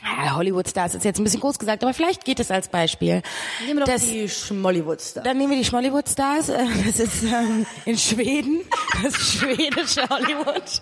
ah, 0.03 0.36
Hollywood-Stars 0.36 0.95
ist 0.95 1.05
jetzt 1.05 1.19
ein 1.19 1.24
bisschen 1.24 1.41
groß 1.41 1.60
gesagt, 1.60 1.83
aber 1.83 1.93
vielleicht 1.93 2.25
geht 2.25 2.39
es 2.39 2.51
als 2.51 2.67
Beispiel. 2.67 3.21
Nehmen 3.65 3.79
wir 3.79 3.86
doch 3.86 4.01
die 4.01 4.27
Schmollywood-Star. 4.27 5.24
Dann 5.24 5.38
nehmen 5.38 5.51
wir 5.51 5.57
die 5.57 5.65
Schmollywood-Stars. 5.65 6.50
äh, 6.50 6.65
Das 6.86 7.00
ist 7.00 7.24
ähm, 7.24 7.65
in 7.86 7.98
Schweden, 7.98 8.62
das 9.03 9.15
schwedische 9.15 10.07
Hollywood. 10.10 10.81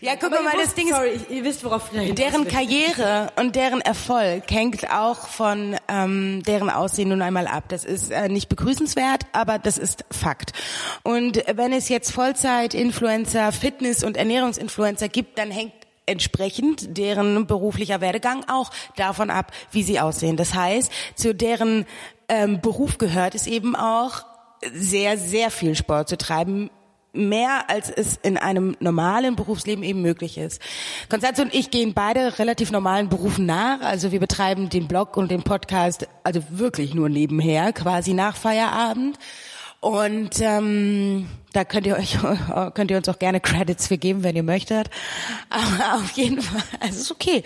Ja, 0.00 0.16
guck 0.16 0.30
mal, 0.30 0.56
das 0.56 0.74
Ding 0.74 0.88
ist, 0.88 0.94
Sorry, 0.94 1.20
ihr 1.30 1.44
wisst, 1.44 1.64
worauf 1.64 1.90
deren. 1.90 2.48
Karriere 2.48 3.32
und 3.36 3.56
deren 3.56 3.80
Erfolg 3.80 4.50
hängt 4.50 4.90
auch 4.90 5.28
von 5.28 5.76
ähm, 5.88 6.42
deren 6.44 6.70
Aussehen 6.70 7.10
nun 7.10 7.22
einmal 7.22 7.46
ab. 7.46 7.64
Das 7.68 7.84
ist 7.84 8.10
äh, 8.10 8.28
nicht 8.28 8.48
begrüßenswert, 8.48 9.26
aber 9.32 9.58
das 9.58 9.78
ist 9.78 10.04
Fakt. 10.10 10.52
Und 11.02 11.42
wenn 11.54 11.72
es 11.72 11.88
jetzt 11.88 12.12
Vollzeit-Influencer, 12.12 13.52
Fitness- 13.52 14.04
und 14.04 14.16
Ernährungsinfluencer 14.16 15.08
gibt, 15.08 15.38
dann 15.38 15.50
hängt 15.50 15.72
entsprechend 16.06 16.96
deren 16.96 17.46
beruflicher 17.46 18.00
Werdegang 18.00 18.44
auch 18.48 18.70
davon 18.96 19.30
ab, 19.30 19.52
wie 19.70 19.82
sie 19.82 20.00
aussehen. 20.00 20.36
Das 20.36 20.54
heißt, 20.54 20.90
zu 21.14 21.34
deren 21.34 21.86
ähm, 22.28 22.60
Beruf 22.60 22.98
gehört 22.98 23.34
es 23.34 23.46
eben 23.46 23.76
auch, 23.76 24.24
sehr, 24.72 25.18
sehr 25.18 25.50
viel 25.50 25.74
Sport 25.74 26.08
zu 26.08 26.16
treiben, 26.16 26.70
mehr 27.12 27.68
als 27.68 27.90
es 27.90 28.18
in 28.22 28.38
einem 28.38 28.76
normalen 28.80 29.36
Berufsleben 29.36 29.84
eben 29.84 30.02
möglich 30.02 30.38
ist. 30.38 30.60
Konstanze 31.08 31.42
und 31.42 31.54
ich 31.54 31.70
gehen 31.70 31.92
beide 31.94 32.38
relativ 32.38 32.70
normalen 32.70 33.08
Berufen 33.08 33.46
nach. 33.46 33.80
Also 33.80 34.12
wir 34.12 34.20
betreiben 34.20 34.70
den 34.70 34.88
Blog 34.88 35.16
und 35.16 35.30
den 35.30 35.42
Podcast 35.42 36.08
also 36.24 36.42
wirklich 36.50 36.94
nur 36.94 37.08
nebenher, 37.08 37.72
quasi 37.72 38.14
nach 38.14 38.36
Feierabend. 38.36 39.18
Und 39.80 40.40
ähm, 40.40 41.28
da 41.52 41.64
könnt 41.64 41.86
ihr 41.86 41.96
euch 41.96 42.16
könnt 42.74 42.90
ihr 42.90 42.96
uns 42.96 43.08
auch 43.08 43.18
gerne 43.18 43.40
Credits 43.40 43.88
für 43.88 43.98
geben, 43.98 44.22
wenn 44.22 44.36
ihr 44.36 44.44
möchtet. 44.44 44.88
Aber 45.50 45.94
auf 45.96 46.12
jeden 46.12 46.40
Fall, 46.40 46.62
also 46.80 47.00
ist 47.00 47.10
okay. 47.10 47.42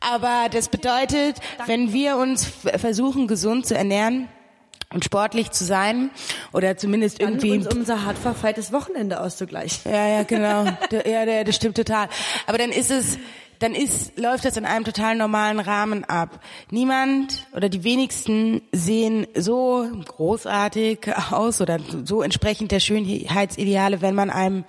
Aber 0.00 0.48
das 0.50 0.68
bedeutet, 0.68 1.40
wenn 1.66 1.92
wir 1.92 2.16
uns 2.16 2.46
versuchen 2.46 3.26
gesund 3.26 3.66
zu 3.66 3.76
ernähren, 3.76 4.28
und 4.94 5.04
sportlich 5.04 5.50
zu 5.50 5.64
sein 5.64 6.10
oder 6.52 6.76
zumindest 6.76 7.20
Dann 7.20 7.34
irgendwie 7.34 7.52
uns 7.52 7.66
unser 7.66 8.04
hart 8.04 8.16
verfeiltes 8.16 8.72
Wochenende 8.72 9.20
auszugleichen. 9.20 9.92
ja, 9.92 10.08
ja, 10.08 10.22
genau. 10.22 10.64
ja, 10.90 11.26
der, 11.26 11.44
das 11.44 11.56
stimmt 11.56 11.76
total. 11.76 12.08
Aber 12.46 12.56
dann 12.56 12.70
ist 12.70 12.90
es, 12.90 13.18
dann 13.58 13.74
ist, 13.74 14.18
läuft 14.18 14.44
das 14.44 14.56
in 14.56 14.64
einem 14.64 14.84
total 14.84 15.16
normalen 15.16 15.60
Rahmen 15.60 16.04
ab. 16.04 16.40
Niemand 16.70 17.46
oder 17.54 17.68
die 17.68 17.84
wenigsten 17.84 18.62
sehen 18.72 19.26
so 19.34 19.86
großartig 20.06 21.12
aus 21.30 21.60
oder 21.60 21.78
so 22.04 22.22
entsprechend 22.22 22.70
der 22.70 22.80
Schönheitsideale, 22.80 24.00
wenn 24.00 24.14
man 24.14 24.30
einem 24.30 24.64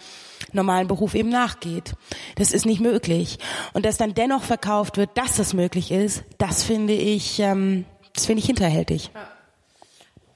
normalen 0.52 0.88
Beruf 0.88 1.14
eben 1.14 1.30
nachgeht. 1.30 1.94
Das 2.36 2.52
ist 2.52 2.66
nicht 2.66 2.82
möglich. 2.82 3.38
Und 3.74 3.86
dass 3.86 3.98
dann 3.98 4.14
dennoch 4.14 4.44
verkauft 4.44 4.98
wird, 4.98 5.12
dass 5.16 5.36
das 5.36 5.54
möglich 5.54 5.92
ist, 5.92 6.24
das 6.38 6.64
finde 6.64 6.94
ich, 6.94 7.40
ähm, 7.40 7.86
das 8.14 8.26
finde 8.26 8.40
ich 8.40 8.46
hinterhältig. 8.46 9.12
Ja. 9.14 9.35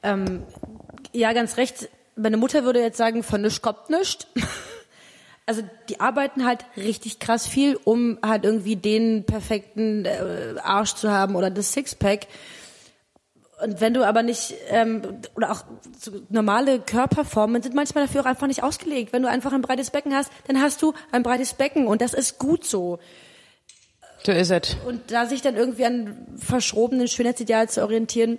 Ähm, 0.03 0.43
ja, 1.13 1.33
ganz 1.33 1.57
recht. 1.57 1.89
Meine 2.15 2.37
Mutter 2.37 2.63
würde 2.63 2.81
jetzt 2.81 2.97
sagen, 2.97 3.23
von 3.23 3.41
nichts 3.41 3.61
kommt 3.61 3.89
nichts. 3.89 4.27
Also 5.45 5.63
die 5.89 5.99
arbeiten 5.99 6.45
halt 6.45 6.63
richtig 6.77 7.17
krass 7.17 7.47
viel, 7.47 7.75
um 7.83 8.19
halt 8.21 8.45
irgendwie 8.45 8.75
den 8.75 9.25
perfekten 9.25 10.05
äh, 10.05 10.53
Arsch 10.61 10.93
zu 10.93 11.09
haben 11.09 11.35
oder 11.35 11.49
das 11.49 11.73
Sixpack. 11.73 12.27
Und 13.63 13.81
wenn 13.81 13.95
du 13.95 14.05
aber 14.05 14.21
nicht, 14.21 14.53
ähm, 14.69 15.01
oder 15.35 15.51
auch 15.51 15.63
so 15.97 16.11
normale 16.29 16.79
Körperformen 16.79 17.63
sind 17.63 17.73
manchmal 17.73 18.05
dafür 18.05 18.21
auch 18.21 18.25
einfach 18.27 18.45
nicht 18.45 18.61
ausgelegt. 18.61 19.11
Wenn 19.11 19.23
du 19.23 19.27
einfach 19.27 19.51
ein 19.51 19.63
breites 19.63 19.89
Becken 19.89 20.13
hast, 20.13 20.31
dann 20.45 20.61
hast 20.61 20.83
du 20.83 20.93
ein 21.11 21.23
breites 21.23 21.53
Becken 21.53 21.87
und 21.87 22.03
das 22.03 22.13
ist 22.13 22.37
gut 22.37 22.63
so. 22.63 22.99
So 24.23 24.31
ist 24.31 24.51
es. 24.51 24.77
Und 24.85 25.11
da 25.11 25.25
sich 25.25 25.41
dann 25.41 25.55
irgendwie 25.55 25.85
an 25.85 26.27
verschrobenen 26.37 27.07
Schönheitsideal 27.07 27.69
zu 27.69 27.81
orientieren, 27.81 28.37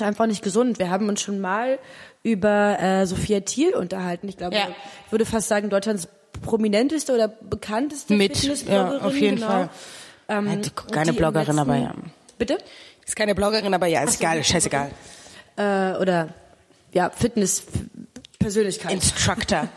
ist 0.00 0.06
einfach 0.06 0.26
nicht 0.26 0.42
gesund. 0.42 0.78
Wir 0.78 0.90
haben 0.90 1.08
uns 1.08 1.20
schon 1.20 1.40
mal 1.40 1.78
über 2.22 2.78
äh, 2.80 3.06
Sophia 3.06 3.40
Thiel 3.40 3.74
unterhalten. 3.74 4.28
Ich 4.28 4.36
glaube, 4.36 4.56
Ja. 4.56 4.68
ich 5.06 5.12
würde 5.12 5.24
fast 5.26 5.48
sagen, 5.48 5.70
Deutschlands 5.70 6.08
prominenteste 6.42 7.12
oder 7.14 7.28
bekannteste 7.28 8.14
Mit, 8.14 8.36
Fitnessbloggerin. 8.36 8.98
ja, 9.00 9.06
auf 9.06 9.16
jeden 9.16 9.36
genau. 9.36 9.46
Fall. 9.48 9.70
Ähm, 10.28 10.50
und 10.52 10.76
keine 10.92 11.12
Bloggerin, 11.12 11.46
letzten- 11.56 11.58
aber 11.58 11.76
ja. 11.76 11.94
Bitte? 12.38 12.58
Ist 13.06 13.16
keine 13.16 13.34
Bloggerin, 13.34 13.72
aber 13.74 13.86
ja, 13.86 14.02
ist 14.02 14.20
egal, 14.20 14.44
scheißegal. 14.44 14.90
Äh, 15.56 15.92
oder 15.96 16.28
ja, 16.92 17.10
Fitness-Persönlichkeit. 17.10 18.92
Instructor. 18.92 19.68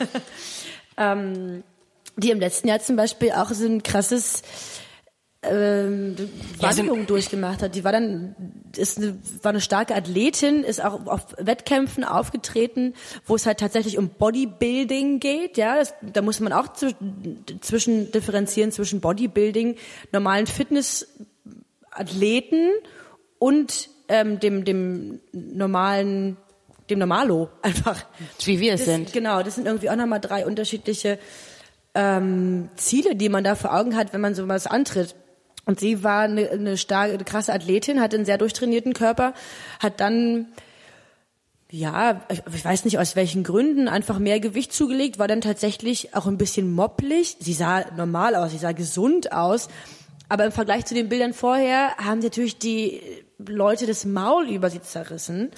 ähm, 0.97 1.63
die 2.17 2.31
im 2.31 2.39
letzten 2.39 2.67
Jahr 2.67 2.79
zum 2.79 2.95
Beispiel 2.97 3.31
auch 3.31 3.49
so 3.51 3.65
ein 3.65 3.81
krasses 3.83 4.43
ähm, 5.43 6.15
Ja, 6.59 6.77
Wandlung 6.77 7.07
durchgemacht 7.07 7.63
hat. 7.63 7.73
Die 7.75 7.83
war 7.83 7.91
dann 7.91 8.35
ist 8.77 8.99
eine, 8.99 9.17
war 9.41 9.49
eine 9.49 9.59
starke 9.61 9.95
Athletin, 9.95 10.63
ist 10.63 10.83
auch 10.83 11.07
auf 11.07 11.35
Wettkämpfen 11.37 12.03
aufgetreten, 12.03 12.93
wo 13.25 13.33
es 13.35 13.47
halt 13.47 13.59
tatsächlich 13.59 13.97
um 13.97 14.09
Bodybuilding 14.09 15.19
geht. 15.19 15.57
Ja, 15.57 15.77
das, 15.77 15.95
da 16.01 16.21
muss 16.21 16.39
man 16.39 16.53
auch 16.53 16.73
zu, 16.73 16.93
zwischen 17.61 18.11
differenzieren 18.11 18.71
zwischen 18.71 19.01
Bodybuilding, 19.01 19.77
normalen 20.11 20.45
Fitnessathleten 20.45 22.69
und 23.39 23.89
ähm, 24.09 24.39
dem 24.39 24.63
dem 24.63 25.21
normalen 25.33 26.37
dem 26.91 26.99
Normalo 26.99 27.49
einfach. 27.63 28.05
Wie 28.43 28.59
wir 28.59 28.73
es 28.73 28.81
Das, 28.81 28.89
sind. 28.93 29.11
Genau, 29.11 29.41
das 29.41 29.55
sind 29.55 29.65
irgendwie 29.65 29.89
auch 29.89 29.95
nochmal 29.95 30.19
drei 30.19 30.45
unterschiedliche 30.45 31.17
ähm, 31.95 32.69
Ziele, 32.75 33.15
die 33.15 33.29
man 33.29 33.43
da 33.43 33.55
vor 33.55 33.73
Augen 33.73 33.95
hat, 33.95 34.13
wenn 34.13 34.21
man 34.21 34.35
sowas 34.35 34.67
antritt. 34.67 35.15
Und 35.65 35.79
sie 35.79 36.03
war 36.03 36.21
eine, 36.21 36.49
eine 36.49 36.77
starke, 36.77 37.13
eine 37.13 37.23
krasse 37.23 37.53
Athletin, 37.53 38.01
hatte 38.01 38.15
einen 38.15 38.25
sehr 38.25 38.37
durchtrainierten 38.37 38.93
Körper, 38.93 39.33
hat 39.79 39.99
dann 39.99 40.47
ja, 41.73 42.19
ich 42.29 42.65
weiß 42.65 42.83
nicht 42.83 42.99
aus 42.99 43.15
welchen 43.15 43.45
Gründen, 43.45 43.87
einfach 43.87 44.19
mehr 44.19 44.41
Gewicht 44.41 44.73
zugelegt, 44.73 45.19
war 45.19 45.29
dann 45.29 45.39
tatsächlich 45.39 46.13
auch 46.13 46.27
ein 46.27 46.37
bisschen 46.37 46.69
mopplig. 46.69 47.37
Sie 47.39 47.53
sah 47.53 47.85
normal 47.95 48.35
aus, 48.35 48.51
sie 48.51 48.57
sah 48.57 48.73
gesund 48.73 49.31
aus. 49.31 49.69
Aber 50.27 50.45
im 50.45 50.51
Vergleich 50.51 50.85
zu 50.85 50.93
den 50.93 51.07
Bildern 51.07 51.33
vorher 51.33 51.95
haben 51.95 52.19
natürlich 52.19 52.57
die 52.57 53.01
Leute 53.47 53.87
das 53.87 54.05
Maul 54.05 54.49
über 54.49 54.69
sie 54.69 54.81
zerrissen. 54.81 55.51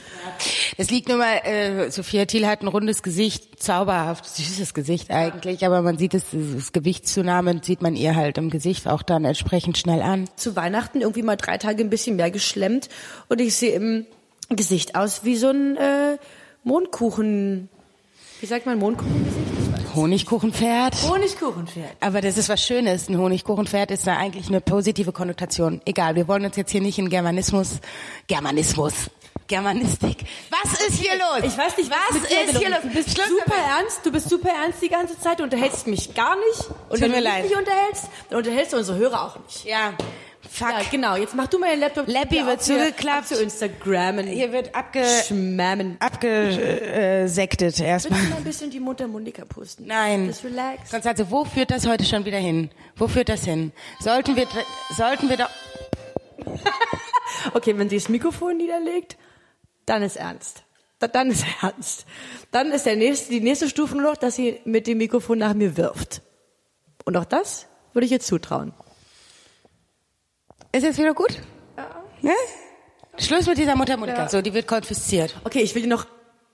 Das 0.78 0.90
liegt 0.90 1.10
nur 1.10 1.18
mal, 1.18 1.38
äh, 1.44 1.92
Sophia 1.92 2.26
Thiel 2.26 2.48
hat 2.48 2.62
ein 2.62 2.68
rundes 2.68 3.04
Gesicht, 3.04 3.62
zauberhaft, 3.62 4.26
süßes 4.26 4.74
Gesicht 4.74 5.12
eigentlich, 5.12 5.66
aber 5.66 5.82
man 5.82 5.98
sieht 5.98 6.14
es, 6.14 6.26
das 6.32 6.72
Gewichtszunahme 6.72 7.62
sieht 7.64 7.82
man 7.82 7.96
ihr 7.96 8.16
halt 8.16 8.38
im 8.38 8.50
Gesicht 8.50 8.88
auch 8.88 9.02
dann 9.02 9.26
entsprechend 9.26 9.78
schnell 9.78 10.02
an. 10.02 10.28
zu 10.36 10.56
Weihnachten 10.56 11.02
irgendwie 11.02 11.24
mal 11.24 11.36
drei 11.36 11.58
Tage 11.58 11.84
ein 11.84 11.90
bisschen 11.90 12.16
mehr 12.16 12.32
geschlemmt 12.32 12.90
und 13.30 13.42
ich 13.42 13.56
sehe 13.56 13.74
im 13.74 14.06
Gesicht 14.50 14.96
aus 14.96 15.24
wie 15.24 15.36
so 15.36 15.50
ein 15.50 15.78
äh, 15.78 16.18
Mondkuchen. 16.64 17.70
Wie 18.40 18.46
sagt 18.46 18.66
man 18.66 18.78
Mondkuchengesicht? 18.78 19.63
Honigkuchenpferd. 19.96 20.96
Honigkuchenpferd. 21.10 21.92
Aber 22.00 22.22
das 22.22 22.38
ist 22.38 22.50
was 22.50 22.62
Schönes. 22.66 23.10
Ein 23.10 23.18
Honigkuchenpferd 23.18 23.92
ist 23.92 24.08
da 24.08 24.18
eigentlich 24.18 24.48
eine 24.48 24.62
positive 24.62 25.12
Konnotation. 25.12 25.82
Egal, 25.86 26.16
wir 26.16 26.28
wollen 26.28 26.46
uns 26.46 26.56
jetzt 26.56 26.72
hier 26.72 26.82
nicht 26.82 26.98
in 27.00 27.10
Germanismus, 27.10 27.80
Germanismus, 28.28 28.94
Germanistik. 29.48 30.18
Was 30.50 30.88
ist 30.88 31.00
hier 31.00 31.14
los? 31.14 31.44
Ich 31.44 31.58
weiß 31.58 31.78
nicht, 31.78 31.92
was 31.92 32.30
dir 32.30 32.44
ist 32.46 32.58
hier 32.58 32.70
los? 32.70 32.80
Du 32.84 32.90
bist 32.90 33.10
Schluss 33.12 33.28
super 33.28 33.44
damit. 33.48 33.80
ernst, 33.80 34.00
du 34.06 34.12
bist 34.12 34.30
super 34.30 34.50
ernst 34.50 34.82
die 34.82 34.90
ganze 34.90 35.20
Zeit, 35.20 35.40
du 35.40 35.44
unterhältst 35.44 35.86
mich 35.88 36.14
gar 36.14 36.36
nicht. 36.36 36.70
Und 36.90 36.92
Tut 36.92 37.02
wenn 37.02 37.12
du 37.12 37.20
leid. 37.20 37.44
mich 37.44 37.52
nicht 37.52 37.60
unterhältst, 37.60 38.06
dann 38.30 38.40
unterhältst 38.40 38.74
du 38.74 38.78
unsere 38.78 38.98
Hörer 38.98 39.22
auch 39.24 39.40
nicht. 39.46 39.66
Ja, 39.66 39.94
fuck. 40.54 40.70
Ja, 40.70 40.82
genau. 40.92 41.16
Jetzt 41.16 41.34
mach 41.36 41.48
du 41.48 41.60
mal 41.60 41.70
den 41.72 41.80
Laptop. 41.80 42.08
Wieder 42.08 42.46
wird 42.48 42.62
zugeklappt. 42.64 43.28
Zu 43.28 43.42
Instagrammen. 43.42 44.28
Hier 44.28 44.52
wird 44.52 44.74
abge, 44.76 45.04
Schmammen. 45.28 45.98
abgesektet 46.00 47.80
erstmal. 47.80 48.20
Willst 48.20 48.30
du 48.30 48.34
mal 48.34 48.38
ein 48.38 48.44
bisschen 48.44 48.70
die 48.70 48.80
Mundharmonika 48.80 49.46
pusten? 49.46 49.88
Nein. 49.88 50.28
Das 50.28 50.44
relax. 50.44 50.92
Konstanze, 50.92 51.30
wo 51.32 51.46
führt 51.46 51.72
das 51.72 51.88
heute 51.88 52.06
schon 52.06 52.26
wieder 52.26 52.38
hin? 52.38 52.70
Wo 52.96 53.08
führt 53.08 53.30
das 53.30 53.44
hin? 53.46 53.72
Sollten 54.00 54.36
wir, 54.36 54.48
sollten 54.96 55.30
wir 55.30 55.38
doch, 55.38 55.50
Okay, 57.54 57.78
wenn 57.78 57.90
sie 57.90 57.98
das 57.98 58.10
Mikrofon 58.10 58.58
niederlegt, 58.58 59.18
dann 59.86 60.02
ist 60.04 60.16
ernst. 60.16 60.64
Da- 61.00 61.08
Dann 61.08 61.30
ist 61.32 61.46
ernst. 61.62 62.06
Dann 62.52 62.72
ist 62.72 62.86
der 62.86 62.96
nächste, 62.96 63.30
die 63.32 63.42
nächste 63.42 63.68
Stufe 63.70 63.96
nur 63.98 64.12
noch, 64.12 64.18
dass 64.18 64.36
sie 64.36 64.60
mit 64.66 64.88
dem 64.88 64.98
Mikrofon 65.00 65.40
nach 65.40 65.54
mir 65.54 65.76
wirft. 65.76 66.22
Und 67.06 67.18
auch 67.18 67.26
das 67.26 67.68
würde 67.92 68.06
ich 68.06 68.12
ihr 68.12 68.20
zutrauen. 68.22 68.74
Ist 70.74 70.84
jetzt 70.84 70.98
wieder 70.98 71.14
gut? 71.14 71.40
Ja. 72.22 72.32
Schluss 73.18 73.48
mit 73.48 73.58
dieser 73.58 73.76
Muttermonika. 73.76 74.24
Ja. 74.24 74.30
So, 74.30 74.42
die 74.42 74.54
wird 74.54 74.68
konfisziert. 74.68 75.36
Okay, 75.44 75.60
ich 75.62 75.76
will 75.76 75.84
dir 75.84 75.88
noch, 75.88 76.08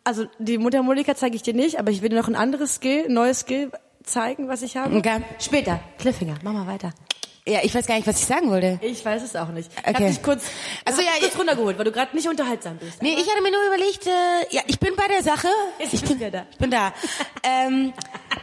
also 0.03 0.25
die 0.39 0.57
Mundharmonika 0.57 1.15
zeige 1.15 1.35
ich 1.35 1.41
dir 1.41 1.53
nicht, 1.53 1.79
aber 1.79 1.91
ich 1.91 2.01
will 2.01 2.09
dir 2.09 2.17
noch 2.17 2.27
ein 2.27 2.35
anderes 2.35 2.75
Skill, 2.75 3.07
neues 3.09 3.41
Skill 3.41 3.71
zeigen, 4.03 4.47
was 4.47 4.61
ich 4.61 4.75
habe. 4.75 4.95
Okay. 4.95 5.21
Später. 5.39 5.79
Cliffhanger. 5.97 6.35
Mach 6.43 6.53
mal 6.53 6.67
weiter. 6.67 6.91
Ja, 7.49 7.59
ich 7.63 7.73
weiß 7.73 7.85
gar 7.87 7.95
nicht, 7.95 8.07
was 8.07 8.19
ich 8.19 8.25
sagen 8.25 8.49
wollte. 8.49 8.79
Ich 8.81 9.03
weiß 9.03 9.23
es 9.23 9.35
auch 9.35 9.49
nicht. 9.49 9.69
Ich 9.73 9.79
Okay. 9.79 9.93
hab 10.03 10.07
dich 10.07 10.21
kurz, 10.23 10.43
Also 10.85 11.01
ich 11.01 11.07
ja, 11.07 11.13
kurz 11.19 11.33
ich- 11.33 11.39
runtergeholt, 11.39 11.77
weil 11.77 11.85
du 11.85 11.91
gerade 11.91 12.15
nicht 12.15 12.27
unterhaltsam 12.27 12.77
bist. 12.77 13.01
Nee, 13.01 13.13
ich 13.13 13.29
hatte 13.29 13.41
mir 13.41 13.51
nur 13.51 13.65
überlegt, 13.67 14.05
äh, 14.07 14.55
ja, 14.55 14.61
ich 14.67 14.79
bin 14.79 14.95
bei 14.95 15.07
der 15.07 15.23
Sache. 15.23 15.47
Jetzt 15.79 15.93
ich 15.95 16.03
bin 16.03 16.19
da. 16.31 16.45
Ich 16.51 16.57
bin 16.57 16.71
da. 16.71 16.93
ähm, 17.43 17.93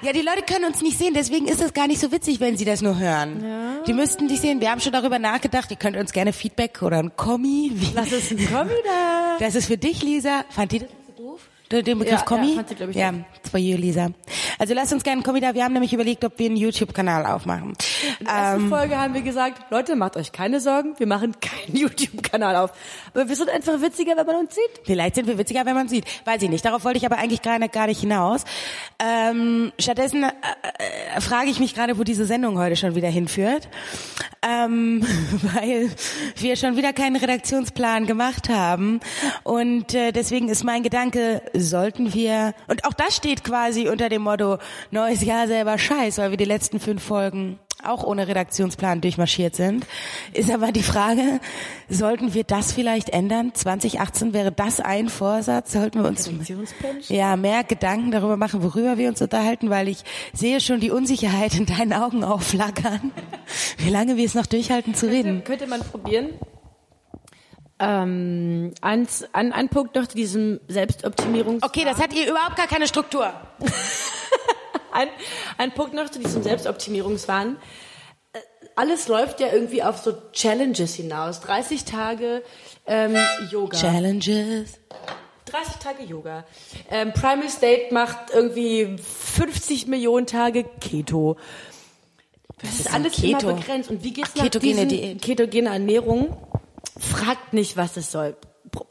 ja, 0.02 0.12
die 0.12 0.20
Leute 0.22 0.42
können 0.42 0.64
uns 0.64 0.82
nicht 0.82 0.98
sehen, 0.98 1.14
deswegen 1.14 1.46
ist 1.48 1.60
das 1.60 1.72
gar 1.72 1.86
nicht 1.86 2.00
so 2.00 2.10
witzig, 2.12 2.40
wenn 2.40 2.56
sie 2.56 2.64
das 2.64 2.82
nur 2.82 2.98
hören. 2.98 3.42
Ja. 3.44 3.82
Die 3.86 3.92
müssten 3.92 4.28
dich 4.28 4.40
sehen. 4.40 4.60
Wir 4.60 4.70
haben 4.70 4.80
schon 4.80 4.92
darüber 4.92 5.18
nachgedacht. 5.18 5.70
Ihr 5.70 5.76
könnt 5.76 5.96
uns 5.96 6.12
gerne 6.12 6.32
Feedback 6.32 6.82
oder 6.82 6.98
ein 6.98 7.14
Kommi. 7.16 7.70
Wie, 7.74 7.90
Lass 7.94 8.12
es 8.12 8.30
ein 8.30 8.36
Kommi 8.52 8.72
da. 8.84 9.36
Das 9.38 9.54
ist 9.54 9.66
für 9.66 9.78
dich, 9.78 10.02
Lisa. 10.02 10.44
Fand 10.50 10.72
die 10.72 10.80
das 10.80 10.88
so 11.16 11.22
doof? 11.22 11.40
Den 11.70 11.98
Begriff 11.98 12.20
Ja, 12.20 12.24
Kommi? 12.24 12.50
ja, 12.50 12.54
fand 12.56 12.68
sie, 12.68 12.74
glaub 12.74 12.90
ich, 12.90 12.96
Ja, 12.96 13.12
it's 13.36 13.50
for 13.50 13.58
you, 13.58 13.76
Lisa. 13.76 14.10
Also 14.58 14.74
lasst 14.74 14.92
uns 14.92 15.04
gerne, 15.04 15.22
komm 15.22 15.34
wieder, 15.34 15.54
wir 15.54 15.64
haben 15.64 15.72
nämlich 15.72 15.92
überlegt, 15.92 16.24
ob 16.24 16.38
wir 16.38 16.46
einen 16.46 16.56
YouTube-Kanal 16.56 17.26
aufmachen. 17.26 17.74
In 18.20 18.26
der 18.26 18.34
ersten 18.34 18.62
Ähm, 18.62 18.68
Folge 18.68 18.96
haben 18.98 19.14
wir 19.14 19.22
gesagt, 19.22 19.70
Leute, 19.70 19.96
macht 19.96 20.16
euch 20.16 20.32
keine 20.32 20.60
Sorgen, 20.60 20.94
wir 20.98 21.06
machen 21.06 21.34
keinen 21.40 21.76
YouTube-Kanal 21.76 22.56
auf. 22.56 22.72
Aber 23.12 23.28
wir 23.28 23.36
sind 23.36 23.50
einfach 23.50 23.80
witziger, 23.80 24.16
wenn 24.16 24.26
man 24.26 24.36
uns 24.36 24.54
sieht. 24.54 24.80
Vielleicht 24.84 25.14
sind 25.16 25.26
wir 25.26 25.38
witziger, 25.38 25.66
wenn 25.66 25.74
man 25.74 25.88
sieht. 25.88 26.04
Weiß 26.24 26.40
ich 26.42 26.48
nicht. 26.48 26.64
Darauf 26.64 26.84
wollte 26.84 26.98
ich 26.98 27.06
aber 27.06 27.18
eigentlich 27.18 27.42
gar 27.42 27.58
nicht, 27.58 27.72
gar 27.72 27.86
nicht 27.86 28.00
hinaus. 28.00 28.44
Ähm, 28.98 29.72
stattdessen 29.78 30.22
äh, 30.24 30.28
äh, 31.16 31.20
frage 31.20 31.50
ich 31.50 31.60
mich 31.60 31.74
gerade, 31.74 31.98
wo 31.98 32.04
diese 32.04 32.24
Sendung 32.24 32.58
heute 32.58 32.76
schon 32.76 32.94
wieder 32.94 33.08
hinführt. 33.08 33.68
Ähm, 34.42 35.02
weil 35.54 35.90
wir 36.36 36.56
schon 36.56 36.76
wieder 36.76 36.92
keinen 36.92 37.16
Redaktionsplan 37.16 38.06
gemacht 38.06 38.48
haben. 38.48 39.00
Und 39.42 39.94
äh, 39.94 40.12
deswegen 40.12 40.48
ist 40.48 40.64
mein 40.64 40.82
Gedanke, 40.82 41.42
sollten 41.54 42.14
wir, 42.14 42.54
und 42.68 42.84
auch 42.84 42.92
das 42.92 43.16
steht 43.16 43.44
quasi 43.44 43.88
unter 43.88 44.08
dem 44.08 44.22
Motto, 44.22 44.45
neues 44.90 45.22
Jahr 45.22 45.46
selber 45.46 45.78
scheiß, 45.78 46.18
weil 46.18 46.30
wir 46.30 46.36
die 46.36 46.44
letzten 46.44 46.80
fünf 46.80 47.02
Folgen 47.02 47.58
auch 47.84 48.04
ohne 48.04 48.26
Redaktionsplan 48.26 49.00
durchmarschiert 49.00 49.54
sind, 49.54 49.86
ist 50.32 50.50
aber 50.50 50.72
die 50.72 50.82
Frage, 50.82 51.40
sollten 51.88 52.34
wir 52.34 52.44
das 52.44 52.72
vielleicht 52.72 53.10
ändern? 53.10 53.52
2018 53.54 54.32
wäre 54.32 54.52
das 54.52 54.80
ein 54.80 55.08
Vorsatz? 55.08 55.72
Sollten 55.72 56.02
wir 56.02 56.08
uns 56.08 56.30
ja 57.08 57.36
mehr 57.36 57.64
Gedanken 57.64 58.10
darüber 58.10 58.36
machen, 58.36 58.62
worüber 58.62 58.98
wir 58.98 59.08
uns 59.08 59.20
unterhalten, 59.22 59.70
weil 59.70 59.88
ich 59.88 59.98
sehe 60.32 60.60
schon 60.60 60.80
die 60.80 60.90
Unsicherheit 60.90 61.54
in 61.54 61.66
deinen 61.66 61.92
Augen 61.92 62.24
aufflackern, 62.24 63.12
wie 63.78 63.90
lange 63.90 64.16
wir 64.16 64.24
es 64.24 64.34
noch 64.34 64.46
durchhalten 64.46 64.94
zu 64.94 65.06
reden. 65.06 65.44
Könnte 65.44 65.66
man 65.66 65.80
probieren. 65.80 66.30
Ähm, 67.78 68.72
eins, 68.80 69.24
ein, 69.32 69.52
ein 69.52 69.68
Punkt 69.68 69.94
noch 69.94 70.06
zu 70.06 70.16
diesem 70.16 70.60
Selbstoptimierungs... 70.68 71.62
Okay, 71.62 71.84
das 71.84 71.98
hat 71.98 72.14
ihr 72.14 72.28
überhaupt 72.28 72.56
gar 72.56 72.66
keine 72.66 72.86
Struktur. 72.86 73.32
Ein, 74.96 75.08
ein 75.58 75.72
Punkt 75.72 75.92
noch 75.92 76.08
zu 76.08 76.18
diesem 76.18 76.42
Selbstoptimierungswahn. 76.42 77.58
Äh, 78.32 78.38
Alles 78.76 79.08
läuft 79.08 79.40
ja 79.40 79.52
irgendwie 79.52 79.82
auf 79.82 79.98
so 79.98 80.14
Challenges 80.32 80.94
hinaus. 80.94 81.40
30 81.40 81.84
Tage 81.84 82.42
ähm, 82.86 83.14
Yoga. 83.50 83.76
Challenges. 83.76 84.78
30 85.44 85.76
Tage 85.76 86.02
Yoga. 86.02 86.46
Ähm, 86.90 87.12
Primal 87.12 87.50
State 87.50 87.92
macht 87.92 88.30
irgendwie 88.32 88.96
50 88.96 89.86
Millionen 89.86 90.26
Tage 90.26 90.64
Keto. 90.80 91.36
Das 92.62 92.70
ist 92.70 92.80
ist 92.80 92.92
alles 92.94 93.12
Keto? 93.12 93.50
immer 93.50 93.58
begrenzt. 93.58 93.90
Und 93.90 94.02
wie 94.02 94.12
geht's 94.12 94.34
nach 94.34 94.44
Ketogene 94.44 94.86
diesen 94.86 94.88
Diät. 94.88 95.22
ketogene 95.22 95.68
Ernährung? 95.68 96.36
Fragt 96.98 97.52
nicht, 97.52 97.76
was 97.76 97.96
es 97.96 98.10
soll. 98.10 98.36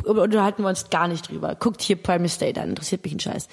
Unterhalten 0.05 0.63
wir 0.63 0.69
uns 0.69 0.89
gar 0.89 1.07
nicht 1.07 1.29
drüber. 1.29 1.55
Guckt 1.55 1.81
hier 1.81 1.95
Primal 1.95 2.29
State 2.29 2.59
an, 2.61 2.69
interessiert 2.69 3.03
mich 3.03 3.13
ein 3.13 3.19
Scheiß. 3.19 3.47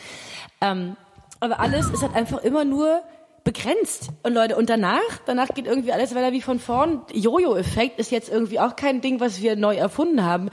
Ähm, 0.61 0.97
aber 1.41 1.61
alles 1.61 1.91
ist 1.91 2.03
halt 2.03 2.15
einfach 2.15 2.43
immer 2.43 2.65
nur 2.65 3.03
begrenzt. 3.45 4.09
Und 4.23 4.35
Leute, 4.35 4.57
und 4.57 4.71
danach, 4.71 5.01
danach 5.27 5.49
geht 5.49 5.67
irgendwie 5.67 5.93
alles 5.93 6.15
weiter 6.15 6.33
wie 6.33 6.43
von 6.43 6.61
vorn. 6.61 7.03
Jojo-Effekt 7.13 7.99
ist 7.99 8.11
jetzt 8.11 8.31
irgendwie 8.31 8.61
auch 8.61 8.77
kein 8.77 9.01
Ding, 9.01 9.19
was 9.21 9.43
wir 9.43 9.57
neu 9.57 9.75
erfunden 9.75 10.25
haben 10.25 10.51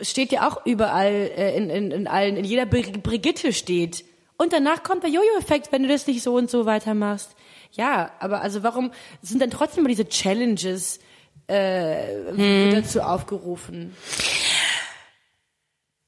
steht 0.00 0.32
ja 0.32 0.48
auch 0.48 0.64
überall 0.66 1.12
äh, 1.12 1.56
in, 1.56 1.70
in, 1.70 1.90
in 1.90 2.06
allen, 2.06 2.36
in 2.36 2.44
jeder 2.44 2.64
Bri- 2.64 3.00
Brigitte 3.00 3.52
steht. 3.52 4.04
Und 4.36 4.52
danach 4.52 4.82
kommt 4.82 5.04
der 5.04 5.10
Jojo-Effekt, 5.10 5.70
wenn 5.72 5.82
du 5.82 5.88
das 5.88 6.06
nicht 6.06 6.22
so 6.22 6.34
und 6.34 6.50
so 6.50 6.66
weitermachst. 6.66 7.34
Ja, 7.72 8.10
aber 8.18 8.40
also 8.40 8.62
warum 8.62 8.90
sind 9.22 9.40
dann 9.40 9.50
trotzdem 9.50 9.80
immer 9.80 9.88
diese 9.88 10.08
Challenges 10.08 10.98
äh, 11.48 12.06
wird 12.32 12.84
dazu 12.84 13.00
aufgerufen? 13.02 13.96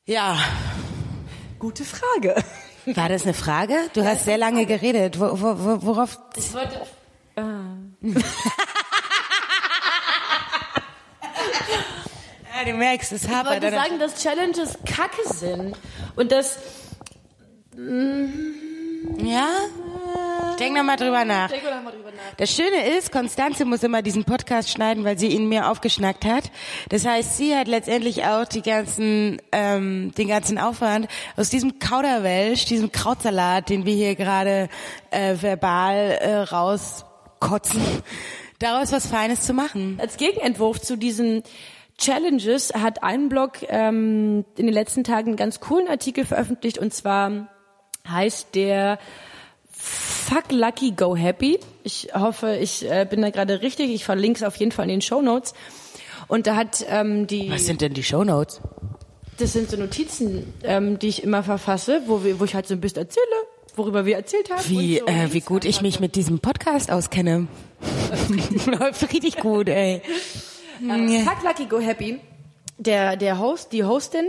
Ja. 0.07 0.39
Gute 1.59 1.85
Frage. 1.85 2.35
War 2.87 3.09
das 3.09 3.23
eine 3.25 3.33
Frage? 3.35 3.77
Du 3.95 4.05
hast 4.05 4.25
sehr 4.27 4.37
lange 4.39 4.67
geredet. 4.67 5.19
Wo, 5.19 5.41
wo, 5.41 5.59
wo, 5.59 5.83
worauf? 5.87 6.19
Ich 6.37 6.53
wollte, 6.53 6.81
Ja, 12.57 12.65
du 12.65 12.73
merkst, 12.75 13.13
es 13.13 13.25
ich 13.25 13.31
hapert. 13.31 13.63
wollte 13.63 13.71
sagen, 13.75 13.99
dass 13.99 14.23
Challenges 14.23 14.79
Kacke 14.85 15.29
sind 15.35 15.77
und 16.17 16.31
dass 16.33 16.59
Ja? 19.19 19.49
Denk 20.65 20.77
noch 20.77 20.83
mal 20.83 20.97
drüber 20.97 21.27
nach. 21.27 21.51
Denk 21.51 21.63
doch 21.63 21.83
mal 21.83 21.91
drüber 21.91 22.11
nach. 22.11 22.37
Das 22.39 22.51
Schöne 22.51 22.97
ist, 22.97 23.13
Konstanze 23.13 23.67
muss 23.67 23.83
immer 23.83 24.01
diesen 24.01 24.25
Podcast 24.25 24.71
schneiden, 24.71 25.05
weil 25.05 25.19
sie 25.19 25.27
ihn 25.27 25.47
mir 25.47 25.71
aufgeschnackt 25.71 26.25
hat. 26.25 26.51
Das 26.89 27.05
heißt, 27.05 27.37
sie 27.37 27.55
hat 27.55 27.69
letztendlich 27.69 28.25
auch 28.25 28.47
die 28.47 28.63
ganzen, 28.63 29.43
ähm, 29.53 30.13
den 30.17 30.27
ganzen 30.27 30.57
Aufwand 30.57 31.09
aus 31.37 31.51
diesem 31.51 31.79
Kauderwelsch, 31.81 32.65
diesem 32.65 32.93
Krautsalat, 32.93 33.69
den 33.69 33.85
wir 33.85 33.95
hier 33.95 34.15
gerade 34.15 34.71
äh, 35.11 35.37
verbal 35.39 35.97
äh, 36.23 36.35
rauskotzen, 36.35 37.83
daraus 38.59 38.91
was 38.91 39.07
Feines 39.07 39.43
zu 39.43 39.53
machen. 39.53 39.99
Als 40.01 40.17
Gegenentwurf 40.17 40.81
zu 40.81 40.97
diesen 40.97 41.43
Challenges 41.99 42.73
hat 42.73 43.03
ein 43.03 43.29
Blog 43.29 43.59
ähm, 43.69 44.47
in 44.57 44.65
den 44.65 44.75
letzten 44.75 45.05
Tagen 45.05 45.29
einen 45.29 45.37
ganz 45.37 45.61
coolen 45.61 45.89
Artikel 45.89 46.25
veröffentlicht 46.25 46.79
und 46.79 46.95
zwar 46.95 47.49
heißt 48.09 48.55
der 48.55 48.99
Fuck 49.85 50.51
Lucky 50.51 50.93
Go 50.93 51.15
Happy. 51.15 51.59
Ich 51.83 52.09
hoffe, 52.15 52.57
ich 52.57 52.91
äh, 52.91 53.07
bin 53.09 53.23
da 53.23 53.31
gerade 53.31 53.61
richtig. 53.63 53.91
Ich 53.91 54.05
verlinke 54.05 54.39
es 54.39 54.43
auf 54.43 54.57
jeden 54.57 54.73
Fall 54.73 54.85
in 54.85 54.91
den 54.91 55.03
Show 55.03 55.21
Notes. 55.21 55.55
Und 56.29 56.47
da 56.47 56.57
hat 56.57 56.85
ähm, 56.89 57.27
die 57.27 57.51
Was 57.51 57.67
sind 57.67 57.81
denn 57.83 57.93
die 57.93 58.03
Shownotes? 58.03 58.61
das 59.39 59.53
sind 59.53 59.71
so 59.71 59.77
Notizen, 59.77 60.53
ähm, 60.63 60.99
die 60.99 61.09
ich 61.09 61.23
immer 61.23 61.43
verfasse, 61.43 62.03
wo, 62.07 62.25
wir, 62.25 62.39
wo 62.41 62.45
ich 62.45 62.55
halt 62.55 62.67
so 62.67 62.75
ein 62.75 62.81
bisschen 62.81 62.99
erzähle, 62.99 63.25
worüber 63.77 64.07
wir 64.07 64.17
erzählt 64.17 64.51
haben. 64.51 64.63
Wie, 64.69 64.99
so 64.99 65.07
äh, 65.07 65.33
wie 65.33 65.41
gut 65.41 65.65
ich 65.65 65.81
mich 65.81 66.01
mit 66.01 66.15
diesem 66.15 66.39
Podcast 66.39 66.91
auskenne. 66.91 67.49
Läuft 68.67 69.13
richtig 69.13 69.37
gut, 69.39 69.69
ey. 69.69 70.03
Ähm, 70.83 71.25
Fuck 71.25 71.43
Lucky 71.43 71.67
Go 71.67 71.81
Happy, 71.81 72.21
der, 72.79 73.17
der 73.17 73.39
Host, 73.39 73.73
die 73.73 73.85
Hostin, 73.85 74.27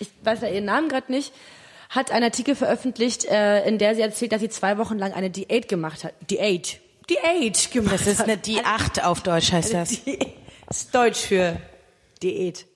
ich 0.00 0.08
weiß 0.22 0.42
ja 0.42 0.48
ihren 0.48 0.66
Namen 0.66 0.88
gerade 0.88 1.10
nicht, 1.12 1.32
hat 1.88 2.10
einen 2.10 2.24
Artikel 2.24 2.54
veröffentlicht, 2.54 3.24
äh, 3.24 3.66
in 3.66 3.78
der 3.78 3.94
sie 3.94 4.02
erzählt, 4.02 4.32
dass 4.32 4.40
sie 4.40 4.48
zwei 4.48 4.78
Wochen 4.78 4.98
lang 4.98 5.12
eine 5.12 5.30
Diät 5.30 5.68
gemacht 5.68 6.04
hat. 6.04 6.14
Diät. 6.30 6.80
Diät 7.08 7.70
gemacht 7.72 7.94
Das 7.94 8.06
ist 8.06 8.18
hat. 8.20 8.26
eine 8.28 8.36
die 8.36 8.60
acht 8.64 9.02
auf 9.02 9.22
Deutsch 9.22 9.52
heißt 9.52 9.72
das. 9.74 10.04
Diät. 10.04 10.26
Das 10.66 10.76
ist 10.82 10.94
Deutsch 10.94 11.20
für 11.20 11.56
Diät. 12.22 12.66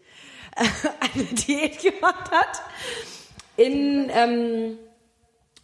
eine 0.56 1.24
Diät 1.24 1.80
gemacht 1.80 2.30
hat, 2.30 2.62
in 3.56 4.10
ähm, 4.14 4.78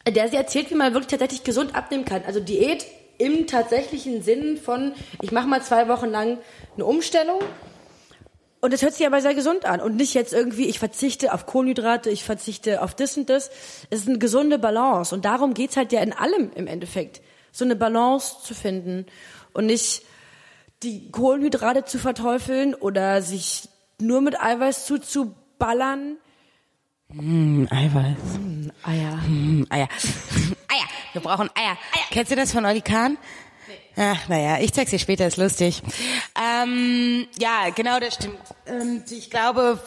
der 0.07 0.29
sie 0.29 0.37
erzählt, 0.37 0.71
wie 0.71 0.75
man 0.75 0.93
wirklich 0.93 1.11
tatsächlich 1.11 1.45
gesund 1.45 1.75
abnehmen 1.75 2.05
kann. 2.05 2.23
Also 2.27 2.41
Diät 2.41 2.87
im 3.19 3.47
tatsächlichen 3.47 4.23
Sinn 4.23 4.57
von, 4.57 4.93
ich 5.23 5.33
mache 5.33 5.47
mal 5.49 5.63
zwei 5.63 5.89
Wochen 5.89 6.07
lang 6.07 6.39
eine 6.75 6.85
Umstellung 6.85 7.41
und 8.61 8.73
das 8.73 8.83
hört 8.83 8.95
sich 8.95 9.07
aber 9.07 9.21
sehr 9.21 9.35
gesund 9.35 9.65
an 9.65 9.81
und 9.81 9.97
nicht 9.97 10.15
jetzt 10.15 10.33
irgendwie, 10.33 10.67
ich 10.67 10.79
verzichte 10.79 11.33
auf 11.33 11.47
Kohlenhydrate, 11.47 12.11
ich 12.11 12.25
verzichte 12.25 12.83
auf 12.83 12.95
das 12.95 13.17
und 13.17 13.31
das. 13.31 13.51
Es 13.91 14.01
ist 14.01 14.09
eine 14.09 14.19
gesunde 14.19 14.59
Balance 14.59 15.15
und 15.15 15.25
darum 15.25 15.55
geht's 15.55 15.77
halt 15.77 15.93
ja 15.93 16.01
in 16.01 16.13
allem 16.13 16.51
im 16.55 16.67
Endeffekt, 16.67 17.21
so 17.53 17.65
eine 17.65 17.77
Balance 17.77 18.37
zu 18.43 18.55
finden 18.55 19.07
und 19.53 19.67
nicht 19.67 20.03
die 20.83 21.11
Kohlenhydrate 21.11 21.85
zu 21.85 21.99
verteufeln 21.99 22.75
oder 22.75 23.23
sich 23.23 23.69
nur 24.01 24.21
mit 24.21 24.41
Eiweiß 24.41 24.87
zuzuballern. 24.87 26.17
Eiweiß. 27.11 28.17
Eier. 28.83 29.23
Hm, 29.25 29.67
Eier. 29.71 29.89
Eier. 30.69 30.87
Wir 31.13 31.23
brauchen 31.23 31.49
Eier. 31.55 31.71
Eier. 31.71 32.05
Kennst 32.11 32.33
du 32.33 32.37
das 32.37 32.53
von 32.53 32.65
Olli 32.65 32.81
Kahn? 32.81 33.19
Ach, 34.01 34.29
naja, 34.29 34.59
ich 34.61 34.73
zeig's 34.73 34.93
dir 34.93 35.01
später, 35.01 35.27
ist 35.27 35.39
lustig. 35.39 35.83
Ähm, 36.41 37.27
ja, 37.41 37.71
genau, 37.75 37.99
das 37.99 38.15
stimmt. 38.15 38.39
Und 38.67 39.11
ich 39.11 39.29
glaube, 39.29 39.81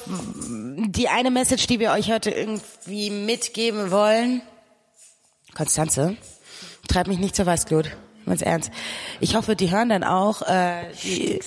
die 0.50 1.08
eine 1.08 1.32
Message, 1.32 1.66
die 1.68 1.80
wir 1.80 1.92
euch 1.92 2.12
heute 2.12 2.30
irgendwie 2.30 3.10
mitgeben 3.10 3.90
wollen, 3.90 4.42
Konstanze, 5.56 6.18
treib 6.90 7.08
mich 7.08 7.20
nicht 7.20 7.38
zur 7.38 7.46
Weißglut. 7.46 7.96
Ganz 8.26 8.42
ernst. 8.42 8.70
Ich 9.20 9.36
hoffe, 9.36 9.56
die 9.56 9.72
hören 9.72 9.90
dann 9.90 10.04
auch, 10.04 10.42
äh, 10.44 10.92
die, 11.04 11.40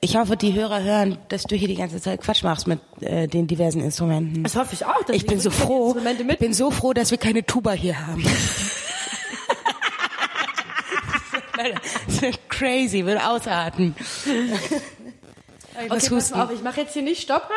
ich 0.00 0.16
hoffe, 0.16 0.36
die 0.36 0.54
Hörer 0.54 0.82
hören, 0.82 1.18
dass 1.28 1.42
du 1.42 1.54
hier 1.54 1.68
die 1.68 1.74
ganze 1.74 2.00
Zeit 2.00 2.22
Quatsch 2.22 2.42
machst 2.44 2.66
mit 2.66 2.80
äh, 3.00 3.26
den 3.26 3.46
diversen 3.46 3.82
Instrumenten. 3.82 4.44
Das 4.44 4.56
hoffe 4.56 4.72
ich 4.72 4.86
auch. 4.86 5.02
Dass 5.02 5.14
Ich 5.14 5.26
bin 5.26 5.38
so 5.38 5.50
froh, 5.50 5.94
mit. 5.94 6.38
bin 6.38 6.54
so 6.54 6.70
froh, 6.70 6.92
dass 6.92 7.10
wir 7.10 7.18
keine 7.18 7.44
Tuba 7.44 7.72
hier 7.72 8.06
haben. 8.06 8.24
Crazy, 12.48 13.04
will 13.06 13.18
ausarten. 13.18 13.94
Okay, 15.76 15.88
pass 15.88 16.30
mal 16.30 16.44
auf, 16.44 16.50
ich 16.52 16.62
mache 16.62 16.80
jetzt 16.80 16.92
hier 16.94 17.02
nicht 17.02 17.22
Stopp. 17.22 17.48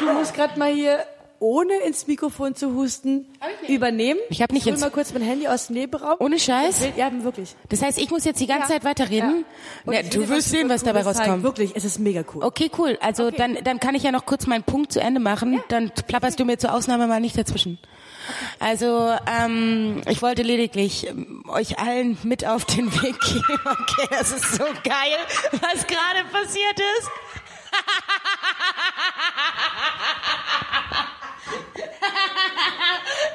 Du 0.00 0.10
musst 0.12 0.34
gerade 0.34 0.58
mal 0.58 0.72
hier, 0.72 1.04
ohne 1.38 1.74
ins 1.86 2.06
Mikrofon 2.06 2.54
zu 2.54 2.74
husten, 2.74 3.26
übernehmen. 3.68 4.18
Ich 4.30 4.40
hab 4.40 4.50
nicht 4.52 4.64
hol 4.64 4.72
ins- 4.72 4.80
mal 4.80 4.90
kurz 4.90 5.12
mein 5.12 5.20
Handy 5.22 5.46
aus 5.46 5.66
dem 5.66 5.74
Nebenraum. 5.76 6.16
Ohne 6.18 6.38
Scheiß? 6.38 6.88
Ja, 6.96 7.10
wirklich. 7.22 7.54
Das 7.68 7.82
heißt, 7.82 7.98
ich 7.98 8.10
muss 8.10 8.24
jetzt 8.24 8.40
die 8.40 8.46
ganze 8.46 8.72
Ja. 8.72 8.80
Zeit 8.80 8.84
weiterreden? 8.84 9.44
Ja, 9.84 9.92
ich 10.00 10.14
will 10.14 10.22
du 10.24 10.28
wirst 10.30 10.48
sehen, 10.48 10.70
was 10.70 10.82
dabei 10.82 11.02
Cooles 11.02 11.16
zeigen. 11.18 11.30
rauskommt. 11.32 11.42
Wirklich, 11.44 11.72
es 11.74 11.84
ist 11.84 11.98
mega 11.98 12.24
cool. 12.34 12.42
Okay, 12.42 12.70
cool. 12.78 12.96
Also 13.02 13.30
dann, 13.30 13.58
dann 13.62 13.78
kann 13.78 13.94
ich 13.94 14.02
ja 14.04 14.10
noch 14.12 14.24
kurz 14.24 14.46
meinen 14.46 14.64
Punkt 14.64 14.90
zu 14.92 15.00
Ende 15.00 15.20
machen. 15.20 15.62
Dann 15.68 15.90
plapperst 15.90 16.40
du 16.40 16.46
mir 16.46 16.56
zur 16.58 16.72
Ausnahme 16.72 17.06
mal 17.06 17.20
nicht 17.20 17.36
dazwischen. 17.36 17.78
Also 18.58 19.16
ähm, 19.26 20.02
ich 20.08 20.22
wollte 20.22 20.42
lediglich 20.42 21.06
ähm, 21.06 21.44
euch 21.48 21.78
allen 21.78 22.18
mit 22.22 22.46
auf 22.46 22.64
den 22.64 22.92
Weg 23.02 23.18
geben. 23.20 23.42
Okay, 23.66 24.06
das 24.10 24.32
ist 24.32 24.54
so 24.54 24.64
geil, 24.84 25.18
was 25.52 25.86
gerade 25.86 26.24
passiert 26.32 26.78
ist. 26.98 27.10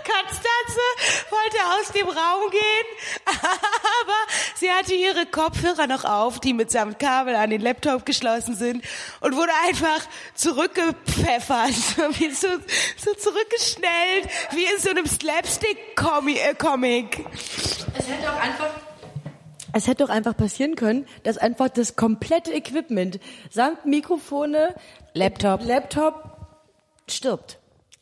Konstanze 0.04 0.82
wollte 1.30 1.58
aus 1.80 1.92
dem 1.92 2.08
Raum 2.08 2.50
gehen, 2.50 2.86
aber 3.42 4.20
sie 4.62 4.72
hatte 4.72 4.94
ihre 4.94 5.26
Kopfhörer 5.26 5.88
noch 5.88 6.06
auf, 6.06 6.40
die 6.40 6.54
mitsamt 6.54 7.00
Kabel 7.00 7.36
an 7.36 7.50
den 7.50 7.60
Laptop 7.62 8.06
geschlossen 8.06 8.56
sind 8.56 8.86
und 9.20 9.36
wurde 9.36 9.52
einfach 9.68 10.08
zurückgepfeffert, 10.36 11.74
so, 11.74 12.04
so, 12.32 12.48
so 12.96 13.14
zurückgeschnellt, 13.16 14.30
wie 14.52 14.64
in 14.64 14.80
so 14.80 14.92
einem 14.92 15.08
Slapstick-Comic. 15.08 17.26
Es 17.98 18.08
hätte 18.08 18.32
auch 18.32 18.40
einfach 18.40 18.70
es 19.74 19.88
hätte 19.88 20.04
doch 20.04 20.10
einfach 20.10 20.36
passieren 20.36 20.76
können, 20.76 21.08
dass 21.24 21.38
einfach 21.38 21.70
das 21.70 21.96
komplette 21.96 22.52
Equipment 22.52 23.22
samt 23.50 23.86
Mikrofone, 23.86 24.76
Laptop, 25.14 25.64
Laptop 25.64 26.38
stirbt. 27.08 27.61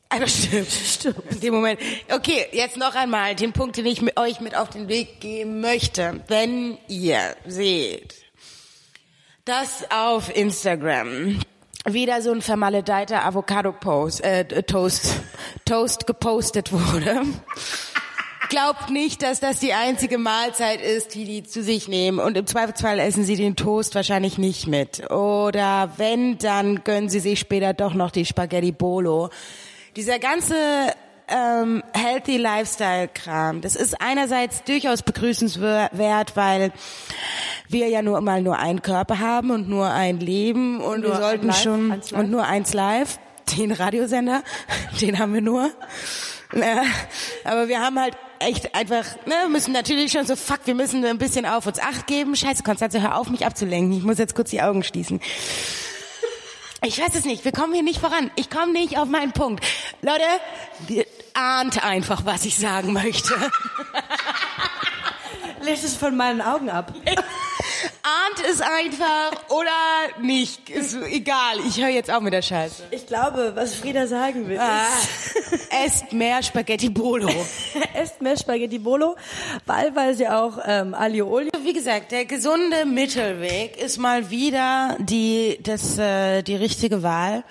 Einfach 0.12 0.28
stirbt. 0.28 0.72
Stirbt. 0.72 1.34
In 1.34 1.40
dem 1.40 1.54
Moment. 1.54 1.80
Okay, 2.12 2.48
jetzt 2.52 2.78
noch 2.78 2.96
einmal 2.96 3.36
den 3.36 3.54
Punkt, 3.54 3.78
den 3.78 3.86
ich 3.86 4.02
mit 4.02 4.20
euch 4.20 4.40
mit 4.40 4.56
auf 4.56 4.70
den 4.70 4.88
Weg 4.88 5.20
geben 5.20 5.62
möchte. 5.62 6.22
Wenn 6.28 6.80
ihr 6.88 7.36
seht, 7.46 8.16
dass 9.46 9.86
auf 9.92 10.36
Instagram 10.36 11.40
wieder 11.86 12.24
so 12.24 12.32
ein 12.32 12.42
vermaledeiter 12.42 13.24
Avocado-Post, 13.24 14.24
äh, 14.24 14.64
Toast, 14.64 15.22
Toast 15.66 16.08
gepostet 16.08 16.72
wurde, 16.72 17.22
glaubt 18.50 18.90
nicht, 18.90 19.22
dass 19.22 19.40
das 19.40 19.60
die 19.60 19.74
einzige 19.74 20.18
Mahlzeit 20.18 20.82
ist, 20.82 21.14
die 21.14 21.26
die 21.26 21.44
zu 21.44 21.62
sich 21.62 21.88
nehmen. 21.88 22.18
Und 22.18 22.36
im 22.36 22.48
Zweifelsfall 22.48 22.98
essen 22.98 23.24
sie 23.24 23.36
den 23.36 23.56
Toast 23.56 23.94
wahrscheinlich 23.94 24.40
nicht 24.40 24.66
mit. 24.66 25.12
Oder 25.12 25.94
wenn, 25.98 26.40
dann 26.40 26.84
gönnen 26.84 27.10
sie 27.10 27.20
sich 27.20 27.40
später 27.40 27.74
doch 27.76 27.94
noch 27.94 28.10
die 28.10 28.26
Spaghetti 28.26 28.72
Bolo. 28.72 29.30
Dieser 29.96 30.20
ganze 30.20 30.56
ähm, 31.28 31.84
Healthy 31.94 32.38
Lifestyle-Kram, 32.38 33.62
das 33.62 33.76
ist 33.76 34.02
einerseits 34.02 34.64
durchaus 34.64 35.04
begrüßenswert, 35.04 36.36
weil 36.36 36.72
wir 37.68 37.88
ja 37.88 38.02
nur 38.02 38.22
mal 38.22 38.42
nur 38.42 38.58
einen 38.58 38.82
Körper 38.82 39.20
haben 39.20 39.52
und 39.52 39.70
nur 39.70 39.90
ein 39.90 40.20
Leben 40.20 40.82
und 40.82 41.02
nur 41.02 41.12
wir 41.12 41.18
sollten 41.18 41.48
live, 41.48 41.62
schon 41.62 42.02
und 42.14 42.32
nur 42.32 42.46
eins 42.46 42.74
live, 42.74 43.20
den 43.58 43.72
Radiosender, 43.72 44.44
den 45.02 45.20
haben 45.20 45.34
wir 45.34 45.42
nur. 45.42 45.72
Ja, 46.54 46.84
aber 47.44 47.68
wir 47.68 47.80
haben 47.80 48.00
halt 48.00 48.18
echt 48.40 48.74
einfach, 48.74 49.06
ne, 49.28 49.36
müssen 49.50 49.72
natürlich 49.72 50.12
schon 50.12 50.26
so, 50.26 50.36
fuck, 50.36 50.62
wir 50.66 50.74
müssen 50.74 51.06
ein 51.06 51.18
bisschen 51.18 51.46
auf 51.46 51.68
uns 51.68 51.80
Acht 51.80 52.08
geben. 52.08 52.36
Scheiße, 52.36 52.64
Konstanze, 52.64 53.02
hör 53.02 53.18
auf, 53.18 53.30
mich 53.30 53.46
abzulenken. 53.46 53.96
Ich 53.96 54.04
muss 54.04 54.18
jetzt 54.18 54.36
kurz 54.36 54.50
die 54.50 54.62
Augen 54.62 54.84
schließen. 54.84 55.20
Ich 56.82 57.00
weiß 57.00 57.16
es 57.16 57.26
nicht. 57.26 57.44
Wir 57.44 57.52
kommen 57.52 57.74
hier 57.74 57.84
nicht 57.84 58.00
voran. 58.00 58.32
Ich 58.36 58.50
komme 58.50 58.72
nicht 58.72 58.98
auf 58.98 59.10
meinen 59.10 59.34
Punkt. 59.34 59.66
Leute, 60.02 60.24
ahnt 61.34 61.84
einfach, 61.84 62.26
was 62.26 62.46
ich 62.46 62.58
sagen 62.58 62.94
möchte. 62.94 63.34
Lest 65.62 65.84
es 65.84 65.96
von 65.96 66.16
meinen 66.16 66.42
Augen 66.42 66.70
ab. 66.70 66.94
ahnt 68.04 68.46
es 68.50 68.62
einfach 68.62 69.50
oder 69.50 70.22
nicht. 70.22 70.70
Ist 70.70 70.98
egal. 71.10 71.60
Ich 71.68 71.80
höre 71.80 71.90
jetzt 71.90 72.12
auch 72.12 72.22
mit 72.22 72.34
der 72.34 72.42
Scheiße. 72.42 72.84
Ich 72.92 73.08
glaube, 73.08 73.54
was 73.56 73.76
Frieda 73.76 74.08
sagen 74.08 74.48
will, 74.48 74.60
ah, 74.60 74.88
esst 75.86 76.12
mehr 76.14 76.42
Spaghetti 76.44 76.90
Bolo. 76.90 77.30
esst 77.94 78.22
mehr 78.22 78.38
Spaghetti 78.38 78.80
Bolo, 78.80 79.16
weil, 79.66 79.96
weil 79.96 80.16
sie 80.16 80.28
auch 80.28 80.60
ähm, 80.66 80.94
Aglio 80.94 81.28
Olio. 81.28 81.52
Wie 81.64 81.74
gesagt, 81.74 82.12
der 82.12 82.26
gesunde 82.26 82.86
Mittelweg 82.86 83.78
ist 83.78 83.98
mal 83.98 84.30
wieder 84.30 84.98
die, 85.00 85.60
das, 85.64 85.98
äh, 85.98 86.42
die 86.44 86.56
richtige 86.56 87.04
Wahl. 87.04 87.44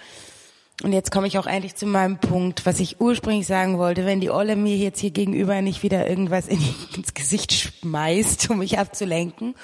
Und 0.84 0.92
jetzt 0.92 1.10
komme 1.10 1.26
ich 1.26 1.38
auch 1.38 1.46
eigentlich 1.46 1.74
zu 1.74 1.86
meinem 1.86 2.18
Punkt, 2.18 2.64
was 2.64 2.78
ich 2.78 3.00
ursprünglich 3.00 3.48
sagen 3.48 3.78
wollte. 3.78 4.06
Wenn 4.06 4.20
die 4.20 4.30
Olle 4.30 4.54
mir 4.54 4.76
jetzt 4.76 5.00
hier 5.00 5.10
gegenüber 5.10 5.60
nicht 5.60 5.82
wieder 5.82 6.08
irgendwas 6.08 6.46
in, 6.46 6.60
ins 6.96 7.14
Gesicht 7.14 7.52
schmeißt, 7.52 8.48
um 8.50 8.58
mich 8.58 8.78
abzulenken, 8.78 9.54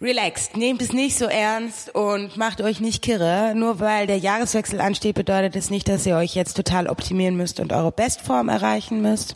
relaxed, 0.00 0.56
nehmt 0.56 0.80
es 0.82 0.92
nicht 0.92 1.16
so 1.16 1.26
ernst 1.26 1.94
und 1.94 2.36
macht 2.36 2.60
euch 2.60 2.80
nicht 2.80 3.02
kirre. 3.02 3.54
Nur 3.54 3.80
weil 3.80 4.06
der 4.06 4.18
Jahreswechsel 4.18 4.80
ansteht, 4.80 5.14
bedeutet 5.16 5.56
es 5.56 5.70
nicht, 5.70 5.88
dass 5.88 6.06
ihr 6.06 6.16
euch 6.16 6.34
jetzt 6.34 6.54
total 6.54 6.86
optimieren 6.88 7.36
müsst 7.36 7.60
und 7.60 7.72
eure 7.72 7.92
Bestform 7.92 8.48
erreichen 8.48 9.02
müsst. 9.02 9.34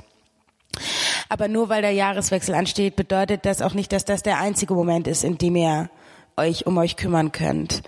Aber 1.28 1.48
nur 1.48 1.68
weil 1.68 1.82
der 1.82 1.92
Jahreswechsel 1.92 2.54
ansteht, 2.54 2.96
bedeutet 2.96 3.44
das 3.44 3.62
auch 3.62 3.74
nicht, 3.74 3.92
dass 3.92 4.04
das 4.04 4.22
der 4.22 4.38
einzige 4.38 4.74
Moment 4.74 5.06
ist, 5.06 5.24
in 5.24 5.38
dem 5.38 5.56
ihr 5.56 5.90
euch 6.36 6.66
um 6.66 6.78
euch 6.78 6.96
kümmern 6.96 7.32
könnt. 7.32 7.82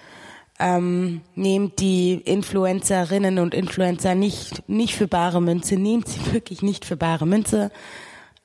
Ähm, 0.58 1.20
nehmt 1.34 1.80
die 1.80 2.14
Influencerinnen 2.14 3.38
und 3.38 3.52
Influencer 3.52 4.14
nicht, 4.14 4.66
nicht 4.68 4.94
für 4.94 5.06
bare 5.06 5.42
Münze, 5.42 5.76
nehmt 5.76 6.08
sie 6.08 6.20
wirklich 6.32 6.62
nicht 6.62 6.84
für 6.84 6.96
bare 6.96 7.26
Münze 7.26 7.70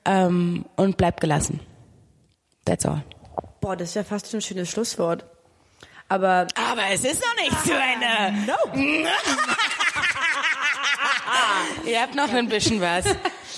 ähm, 0.05 0.65
und 0.75 0.97
bleibt 0.97 1.21
gelassen. 1.21 1.59
That's 2.65 2.85
all. 2.85 3.03
Boah, 3.61 3.75
das 3.75 3.89
ist 3.89 3.95
ja 3.95 4.03
fast 4.03 4.31
schon 4.31 4.39
ein 4.39 4.41
schönes 4.41 4.69
Schlusswort. 4.69 5.23
Aber. 6.09 6.47
Aber 6.55 6.81
es 6.91 7.05
ist 7.05 7.21
noch 7.21 7.35
nicht 7.41 7.63
zu 7.63 7.73
Ende. 7.73 8.33
No. 8.47 8.55
Ihr 11.85 12.01
habt 12.01 12.15
noch 12.15 12.33
ein 12.33 12.49
bisschen 12.49 12.81
was. 12.81 13.05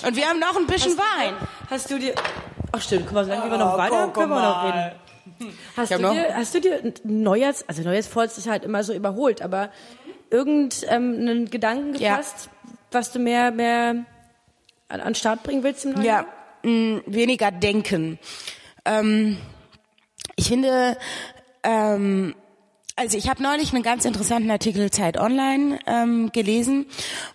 Und 0.06 0.14
wir 0.14 0.28
haben 0.28 0.38
noch 0.38 0.54
ein 0.56 0.66
bisschen 0.66 0.92
hast 0.92 0.98
Wein. 0.98 1.34
Du, 1.38 1.46
hast 1.70 1.90
du 1.90 1.98
dir. 1.98 2.14
Ach 2.70 2.82
stimmt, 2.82 3.06
guck 3.06 3.14
mal, 3.14 3.24
solange 3.24 3.50
wir 3.50 3.58
noch 3.58 3.76
Wein 3.78 3.92
haben, 3.92 4.12
können 4.12 4.28
wir 4.28 4.42
noch 4.42 4.64
reden. 4.64 4.92
Hast 5.76 5.90
du, 5.90 5.96
dir, 5.96 6.34
hast 6.34 6.54
du 6.54 6.60
dir 6.60 6.92
Neujahrs, 7.02 7.68
also 7.68 7.82
Neujahrsvorsatz 7.82 8.38
ist 8.38 8.48
halt 8.48 8.62
immer 8.64 8.84
so 8.84 8.92
überholt, 8.92 9.42
aber 9.42 9.70
irgendeinen 10.30 11.28
ähm, 11.28 11.50
Gedanken 11.50 11.94
gefasst, 11.94 12.50
ja. 12.52 12.58
was 12.92 13.10
du 13.10 13.18
mehr, 13.18 13.50
mehr 13.50 14.04
an, 14.88 15.00
an 15.00 15.14
Start 15.14 15.42
bringen 15.42 15.62
willst 15.62 15.86
im 15.86 15.92
Neujahr? 15.92 16.26
Ja, 16.62 16.70
mh, 16.70 17.00
weniger 17.06 17.50
denken. 17.50 18.18
Ähm, 18.84 19.38
ich 20.36 20.48
finde, 20.48 20.96
ähm, 21.62 22.34
also 22.96 23.18
ich 23.18 23.28
habe 23.28 23.42
neulich 23.42 23.72
einen 23.72 23.82
ganz 23.82 24.04
interessanten 24.04 24.50
Artikel 24.50 24.90
Zeit 24.90 25.18
Online 25.18 25.78
ähm, 25.86 26.30
gelesen 26.32 26.86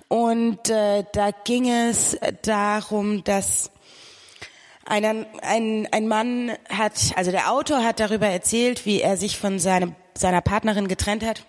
und 0.07 0.69
äh, 0.69 1.03
da 1.11 1.31
ging 1.43 1.69
es 1.69 2.17
darum, 2.43 3.23
dass 3.23 3.71
ein, 4.85 5.25
ein, 5.41 5.87
ein 5.91 6.07
Mann 6.07 6.51
hat, 6.69 7.13
also 7.15 7.31
der 7.31 7.51
Autor 7.51 7.83
hat 7.83 7.99
darüber 7.99 8.27
erzählt, 8.27 8.85
wie 8.85 9.01
er 9.01 9.17
sich 9.17 9.37
von 9.37 9.59
seinem, 9.59 9.95
seiner 10.15 10.41
Partnerin 10.41 10.87
getrennt 10.87 11.23
hat 11.23 11.45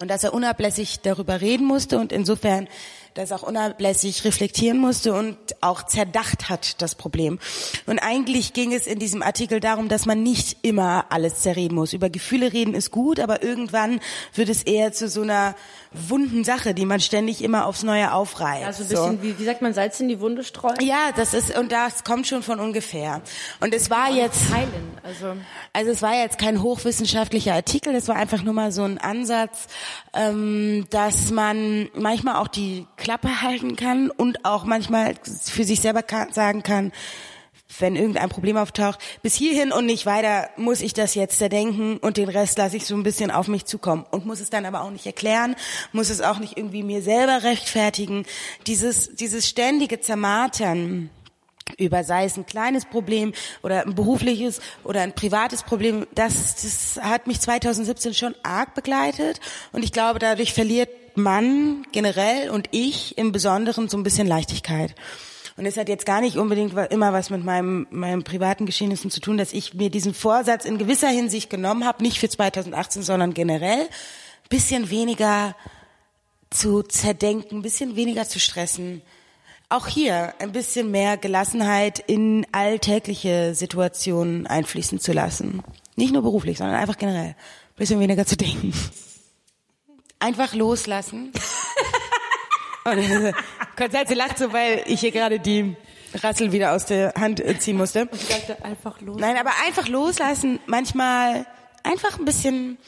und 0.00 0.08
dass 0.08 0.24
er 0.24 0.32
unablässig 0.32 1.00
darüber 1.00 1.40
reden 1.40 1.66
musste 1.66 1.98
und 1.98 2.12
insofern 2.12 2.68
das 3.14 3.30
auch 3.30 3.42
unablässig 3.42 4.24
reflektieren 4.24 4.78
musste 4.78 5.14
und 5.14 5.36
auch 5.60 5.86
zerdacht 5.86 6.48
hat, 6.48 6.82
das 6.82 6.94
Problem. 6.96 7.38
Und 7.86 8.00
eigentlich 8.00 8.52
ging 8.52 8.72
es 8.72 8.86
in 8.86 8.98
diesem 8.98 9.22
Artikel 9.22 9.60
darum, 9.60 9.88
dass 9.88 10.04
man 10.04 10.22
nicht 10.22 10.58
immer 10.62 11.06
alles 11.10 11.36
zerreden 11.36 11.76
muss. 11.76 11.92
Über 11.92 12.10
Gefühle 12.10 12.52
reden 12.52 12.74
ist 12.74 12.90
gut, 12.90 13.20
aber 13.20 13.42
irgendwann 13.42 14.00
wird 14.34 14.48
es 14.48 14.64
eher 14.64 14.92
zu 14.92 15.08
so 15.08 15.22
einer 15.22 15.54
wunden 15.92 16.42
Sache, 16.42 16.74
die 16.74 16.86
man 16.86 17.00
ständig 17.00 17.42
immer 17.42 17.66
aufs 17.66 17.84
Neue 17.84 18.12
aufreißt. 18.12 18.66
Also 18.66 18.82
ein 18.82 18.88
bisschen, 18.88 19.16
so. 19.18 19.22
wie, 19.22 19.38
wie 19.38 19.44
sagt 19.44 19.62
man, 19.62 19.72
Salz 19.74 20.00
in 20.00 20.08
die 20.08 20.20
Wunde 20.20 20.42
streuen? 20.42 20.76
Ja, 20.80 21.12
das 21.14 21.34
ist, 21.34 21.56
und 21.56 21.70
das 21.70 22.02
kommt 22.02 22.26
schon 22.26 22.42
von 22.42 22.58
ungefähr. 22.58 23.22
Und 23.60 23.72
es 23.72 23.90
war 23.90 24.10
jetzt, 24.10 24.52
heilen, 24.52 24.98
also. 25.04 25.36
also 25.72 25.90
es 25.92 26.02
war 26.02 26.14
jetzt 26.14 26.38
kein 26.38 26.62
hochwissenschaftlicher 26.62 27.54
Artikel, 27.54 27.92
das 27.92 28.08
war 28.08 28.16
einfach 28.16 28.42
nur 28.42 28.54
mal 28.54 28.72
so 28.72 28.82
ein 28.82 28.98
Ansatz, 28.98 29.68
ähm, 30.14 30.86
dass 30.90 31.30
man 31.30 31.88
manchmal 31.94 32.36
auch 32.36 32.48
die 32.48 32.86
Klappe 33.04 33.42
halten 33.42 33.76
kann 33.76 34.10
und 34.10 34.46
auch 34.46 34.64
manchmal 34.64 35.14
für 35.24 35.64
sich 35.64 35.82
selber 35.82 36.02
kann, 36.02 36.32
sagen 36.32 36.62
kann, 36.62 36.90
wenn 37.78 37.96
irgendein 37.96 38.30
Problem 38.30 38.56
auftaucht, 38.56 38.98
bis 39.20 39.34
hierhin 39.34 39.72
und 39.72 39.84
nicht 39.84 40.06
weiter 40.06 40.48
muss 40.56 40.80
ich 40.80 40.94
das 40.94 41.14
jetzt 41.14 41.38
zerdenken 41.38 41.98
und 41.98 42.16
den 42.16 42.30
Rest 42.30 42.56
lasse 42.56 42.78
ich 42.78 42.86
so 42.86 42.94
ein 42.94 43.02
bisschen 43.02 43.30
auf 43.30 43.46
mich 43.46 43.66
zukommen 43.66 44.06
und 44.10 44.24
muss 44.24 44.40
es 44.40 44.48
dann 44.48 44.64
aber 44.64 44.82
auch 44.82 44.90
nicht 44.90 45.04
erklären, 45.04 45.54
muss 45.92 46.08
es 46.08 46.22
auch 46.22 46.38
nicht 46.38 46.56
irgendwie 46.56 46.82
mir 46.82 47.02
selber 47.02 47.42
rechtfertigen. 47.42 48.24
Dieses, 48.66 49.14
dieses 49.16 49.46
ständige 49.46 50.00
Zermartern 50.00 51.10
über 51.78 52.04
sei 52.04 52.24
es 52.24 52.38
ein 52.38 52.46
kleines 52.46 52.86
Problem 52.86 53.32
oder 53.62 53.82
ein 53.84 53.94
berufliches 53.94 54.60
oder 54.82 55.02
ein 55.02 55.14
privates 55.14 55.62
Problem, 55.62 56.06
das, 56.14 56.56
das 56.62 57.04
hat 57.04 57.26
mich 57.26 57.40
2017 57.40 58.14
schon 58.14 58.34
arg 58.42 58.74
begleitet 58.74 59.40
und 59.72 59.82
ich 59.82 59.92
glaube, 59.92 60.18
dadurch 60.18 60.54
verliert 60.54 60.88
man 61.16 61.86
generell 61.92 62.50
und 62.50 62.68
ich 62.70 63.18
im 63.18 63.32
Besonderen 63.32 63.88
so 63.88 63.96
ein 63.96 64.02
bisschen 64.02 64.26
Leichtigkeit. 64.26 64.94
Und 65.56 65.66
es 65.66 65.76
hat 65.76 65.88
jetzt 65.88 66.06
gar 66.06 66.20
nicht 66.20 66.36
unbedingt 66.36 66.74
immer 66.90 67.12
was 67.12 67.30
mit 67.30 67.44
meinem, 67.44 67.86
meinem 67.90 68.24
privaten 68.24 68.66
Geschehnissen 68.66 69.10
zu 69.10 69.20
tun, 69.20 69.38
dass 69.38 69.52
ich 69.52 69.74
mir 69.74 69.88
diesen 69.88 70.12
Vorsatz 70.12 70.64
in 70.64 70.78
gewisser 70.78 71.08
Hinsicht 71.08 71.48
genommen 71.48 71.84
habe, 71.84 72.02
nicht 72.02 72.18
für 72.18 72.28
2018, 72.28 73.02
sondern 73.02 73.34
generell, 73.34 73.88
bisschen 74.48 74.90
weniger 74.90 75.54
zu 76.50 76.82
zerdenken, 76.82 77.62
bisschen 77.62 77.94
weniger 77.94 78.26
zu 78.26 78.40
stressen, 78.40 79.02
auch 79.68 79.86
hier 79.86 80.34
ein 80.40 80.52
bisschen 80.52 80.90
mehr 80.90 81.16
Gelassenheit 81.16 81.98
in 81.98 82.46
alltägliche 82.52 83.54
Situationen 83.54 84.46
einfließen 84.46 84.98
zu 84.98 85.12
lassen. 85.12 85.62
Nicht 85.96 86.12
nur 86.12 86.22
beruflich, 86.22 86.58
sondern 86.58 86.76
einfach 86.76 86.98
generell. 86.98 87.36
Bisschen 87.76 88.00
weniger 88.00 88.26
zu 88.26 88.36
denken. 88.36 88.72
Einfach 90.18 90.54
loslassen. 90.54 91.32
Und 92.84 92.98
Konstanze 93.76 94.14
lacht 94.14 94.38
so, 94.38 94.52
weil 94.52 94.82
ich 94.86 95.00
hier 95.00 95.10
gerade 95.10 95.40
die 95.40 95.76
Rassel 96.14 96.52
wieder 96.52 96.72
aus 96.72 96.86
der 96.86 97.14
Hand 97.14 97.40
äh, 97.40 97.58
ziehen 97.58 97.76
musste. 97.76 98.08
Ich 98.12 98.26
sagte 98.26 98.64
einfach 98.64 99.00
los. 99.00 99.18
Nein, 99.18 99.36
aber 99.36 99.50
einfach 99.66 99.88
loslassen. 99.88 100.60
Manchmal 100.66 101.46
einfach 101.82 102.18
ein 102.18 102.24
bisschen 102.24 102.78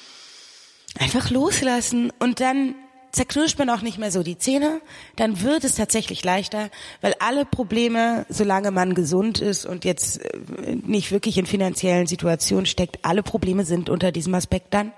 einfach 0.99 1.31
loslassen 1.31 2.13
und 2.19 2.41
dann 2.41 2.75
zerknirscht 3.13 3.59
man 3.59 3.71
auch 3.71 3.81
nicht 3.81 3.99
mehr 3.99 4.11
so 4.11 4.23
die 4.23 4.37
Zähne, 4.37 4.81
dann 5.17 5.41
wird 5.41 5.65
es 5.65 5.77
tatsächlich 5.77 6.23
leichter, 6.23 6.71
weil 7.01 7.15
alle 7.19 7.47
Probleme, 7.47 8.27
solange 8.29 8.71
man 8.71 8.95
gesund 8.95 9.41
ist 9.41 9.65
und 9.65 9.85
jetzt 9.85 10.23
äh, 10.23 10.77
nicht 10.85 11.11
wirklich 11.11 11.39
in 11.39 11.47
finanziellen 11.47 12.07
Situationen 12.07 12.67
steckt, 12.67 12.99
alle 13.03 13.23
Probleme 13.23 13.65
sind 13.65 13.89
unter 13.89 14.13
diesem 14.13 14.35
Aspekt 14.35 14.75
dann 14.75 14.93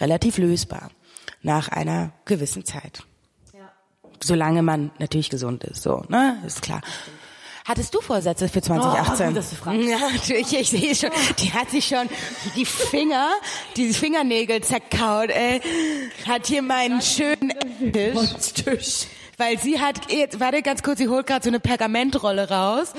relativ 0.00 0.38
lösbar 0.38 0.90
nach 1.42 1.68
einer 1.68 2.12
gewissen 2.24 2.64
Zeit. 2.64 3.04
Ja. 3.52 3.70
Solange 4.22 4.62
man 4.62 4.90
natürlich 4.98 5.30
gesund 5.30 5.64
ist, 5.64 5.82
so, 5.82 6.04
ne, 6.08 6.42
ist 6.46 6.62
klar. 6.62 6.80
Hattest 7.66 7.92
du 7.94 8.00
Vorsätze 8.00 8.48
für 8.48 8.62
2018? 8.62 9.26
Oh, 9.26 9.28
gut, 9.28 9.36
dass 9.38 9.50
du 9.50 9.56
fragst. 9.56 9.80
Ja, 9.88 9.98
natürlich, 9.98 10.56
ich 10.56 10.70
sehe 10.70 10.94
schon, 10.94 11.10
die 11.40 11.52
hat 11.52 11.68
sich 11.70 11.86
schon 11.86 12.08
die 12.54 12.64
Finger, 12.64 13.30
die 13.76 13.92
Fingernägel 13.92 14.62
zerkaut, 14.62 15.30
ey. 15.30 15.60
Hat 16.28 16.46
hier 16.46 16.62
meinen 16.62 17.02
schönen 17.02 17.52
Tisch. 17.92 18.52
Tisch. 18.54 19.06
Weil 19.36 19.58
sie 19.58 19.80
hat, 19.80 20.12
jetzt, 20.12 20.38
warte 20.38 20.62
ganz 20.62 20.82
kurz, 20.82 20.98
sie 20.98 21.08
holt 21.08 21.26
gerade 21.26 21.42
so 21.42 21.50
eine 21.50 21.60
Pergamentrolle 21.60 22.48
raus, 22.48 22.92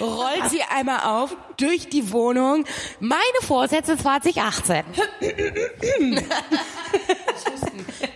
rollt 0.00 0.50
sie 0.50 0.60
einmal 0.70 1.00
auf, 1.00 1.36
durch 1.56 1.88
die 1.88 2.12
Wohnung. 2.12 2.64
Meine 3.00 3.22
Vorsätze 3.42 3.96
2018. 3.96 4.84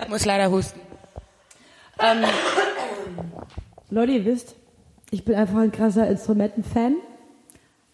Muss 0.08 0.24
leider 0.24 0.50
husten. 0.50 0.80
Leute, 3.90 4.12
ihr 4.12 4.24
wisst, 4.24 4.54
ich 5.10 5.24
bin 5.24 5.34
einfach 5.34 5.58
ein 5.58 5.72
krasser 5.72 6.08
Instrumentenfan. 6.08 6.96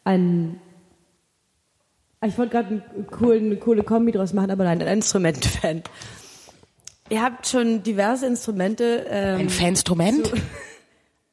Ein. 0.04 0.60
Ich 2.24 2.38
wollte 2.38 2.52
gerade 2.52 2.82
eine 2.94 3.56
coole 3.56 3.82
Kombi 3.82 4.12
draus 4.12 4.32
machen, 4.32 4.50
aber 4.50 4.64
nein, 4.64 4.80
ein 4.80 4.88
Instrumentenfan. 4.98 5.82
Ihr 7.10 7.22
habt 7.22 7.46
schon 7.48 7.82
diverse 7.82 8.26
Instrumente. 8.26 9.06
Ähm, 9.08 9.40
Ein 9.40 9.50
Fanstrument? 9.50 10.26
zu- 10.28 10.36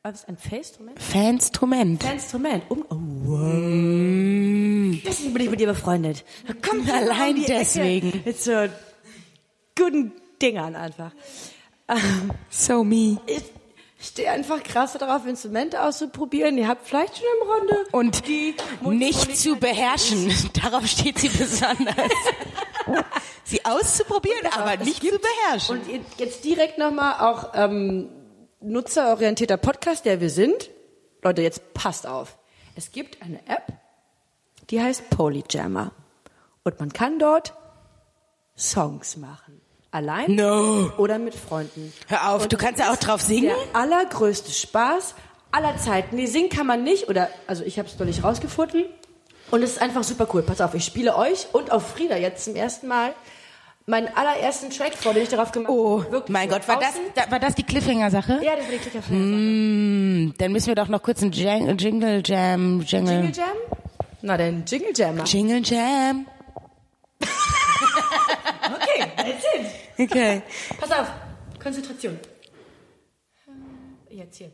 Was 0.01 0.21
ist 0.21 0.29
ein 0.29 0.37
Fainstrument? 0.37 0.97
Fanstrument. 0.97 2.01
Fainstrument. 2.01 2.63
Um, 2.71 2.85
oh, 2.89 2.95
wow. 3.25 5.01
Deswegen 5.05 5.33
bin 5.33 5.43
ich 5.43 5.49
mit 5.49 5.59
dir 5.59 5.67
befreundet. 5.67 6.23
Kommt 6.65 6.89
Allein 6.89 7.35
die 7.35 7.43
Ecke 7.43 7.55
deswegen. 7.59 8.21
Mit 8.23 8.39
so 8.39 8.67
guten 9.77 10.13
Dingern 10.41 10.77
einfach. 10.77 11.11
So 12.49 12.85
me. 12.85 13.19
Ich 13.27 13.43
stehe 14.07 14.31
einfach 14.31 14.63
krass 14.63 14.93
darauf, 14.93 15.25
Instrumente 15.25 15.83
auszuprobieren. 15.83 16.57
Ihr 16.57 16.69
habt 16.69 16.87
vielleicht 16.87 17.17
schon 17.17 17.25
im 17.41 17.49
Runde. 17.51 17.85
Und 17.91 18.25
die 18.25 18.55
nicht 18.85 19.35
zu 19.35 19.57
beherrschen. 19.57 20.33
Darauf 20.53 20.87
steht 20.87 21.19
sie 21.19 21.27
besonders. 21.27 21.95
sie 23.43 23.65
auszuprobieren, 23.65 24.47
aber 24.53 24.81
nicht 24.81 25.03
zu 25.03 25.19
beherrschen. 25.19 25.81
Und 25.81 25.89
jetzt 26.17 26.45
direkt 26.45 26.77
nochmal 26.77 27.15
auch 27.19 27.51
ähm, 27.53 28.07
nutzerorientierter 28.61 29.57
Podcast, 29.57 30.05
der 30.05 30.21
wir 30.21 30.29
sind. 30.29 30.69
Leute, 31.23 31.41
jetzt 31.41 31.73
passt 31.73 32.07
auf. 32.07 32.37
Es 32.75 32.91
gibt 32.91 33.21
eine 33.21 33.39
App, 33.47 33.73
die 34.69 34.81
heißt 34.81 35.09
Polyjammer. 35.09 35.91
Und 36.63 36.79
man 36.79 36.93
kann 36.93 37.19
dort 37.19 37.53
Songs 38.57 39.17
machen. 39.17 39.61
Allein 39.91 40.35
No. 40.35 40.91
oder 40.97 41.17
mit 41.17 41.33
Freunden. 41.33 41.91
Hör 42.07 42.31
auf, 42.31 42.43
Und 42.43 42.53
du 42.53 42.57
kannst 42.57 42.79
ja 42.79 42.91
auch 42.91 42.97
drauf 42.97 43.21
singen. 43.21 43.45
Der 43.73 43.81
allergrößte 43.81 44.51
Spaß 44.51 45.15
aller 45.51 45.77
Zeiten. 45.77 46.15
Nee, 46.15 46.27
singen 46.27 46.49
kann 46.49 46.67
man 46.67 46.83
nicht. 46.83 47.09
Oder, 47.09 47.29
also 47.47 47.63
ich 47.63 47.79
habe 47.79 47.87
es 47.89 47.97
noch 47.97 48.05
nicht 48.05 48.23
rausgefunden. 48.23 48.85
Und 49.49 49.63
es 49.63 49.71
ist 49.71 49.81
einfach 49.81 50.03
super 50.03 50.27
cool. 50.33 50.43
Pass 50.43 50.61
auf, 50.61 50.75
ich 50.75 50.85
spiele 50.85 51.15
euch 51.15 51.47
und 51.53 51.71
auf 51.71 51.87
Frieda 51.89 52.17
jetzt 52.17 52.45
zum 52.45 52.55
ersten 52.55 52.87
Mal 52.87 53.13
meinen 53.89 54.07
allerersten 54.15 54.69
Track 54.69 54.93
vor, 54.95 55.13
den 55.13 55.23
ich 55.23 55.29
darauf 55.29 55.51
gemacht 55.51 55.69
Oh, 55.71 56.01
habe. 56.01 56.11
Wirklich 56.11 56.29
mein 56.33 56.49
so 56.49 56.55
Gott, 56.55 56.67
war 56.67 56.79
das, 56.79 56.93
da, 57.15 57.29
war 57.31 57.39
das 57.39 57.55
die 57.55 57.63
Cliffhanger-Sache? 57.63 58.39
Ja, 58.43 58.55
das 58.55 58.65
war 58.65 58.71
die 58.71 58.77
Klickerfilm. 58.77 59.19
Hm, 59.19 60.33
dann 60.37 60.51
müssen 60.51 60.67
wir 60.67 60.75
doch 60.75 60.87
noch 60.87 61.01
kurz 61.01 61.21
einen 61.21 61.31
Jang 61.31 61.77
Jingle 61.77 62.21
Jam, 62.25 62.81
Jingle, 62.81 63.13
Jingle 63.15 63.31
Jam? 63.35 63.47
Na, 64.21 64.37
dann 64.37 64.63
Jingle 64.65 64.91
Jammer. 64.95 65.23
Jingle 65.25 65.61
Jam. 65.63 66.25
Okay, 68.71 69.05
that's 69.17 69.45
it. 69.97 70.11
Okay. 70.11 70.41
Pass 70.79 70.91
auf, 70.91 71.07
Konzentration. 71.61 72.19
Jetzt 74.09 74.37
hier. 74.37 74.51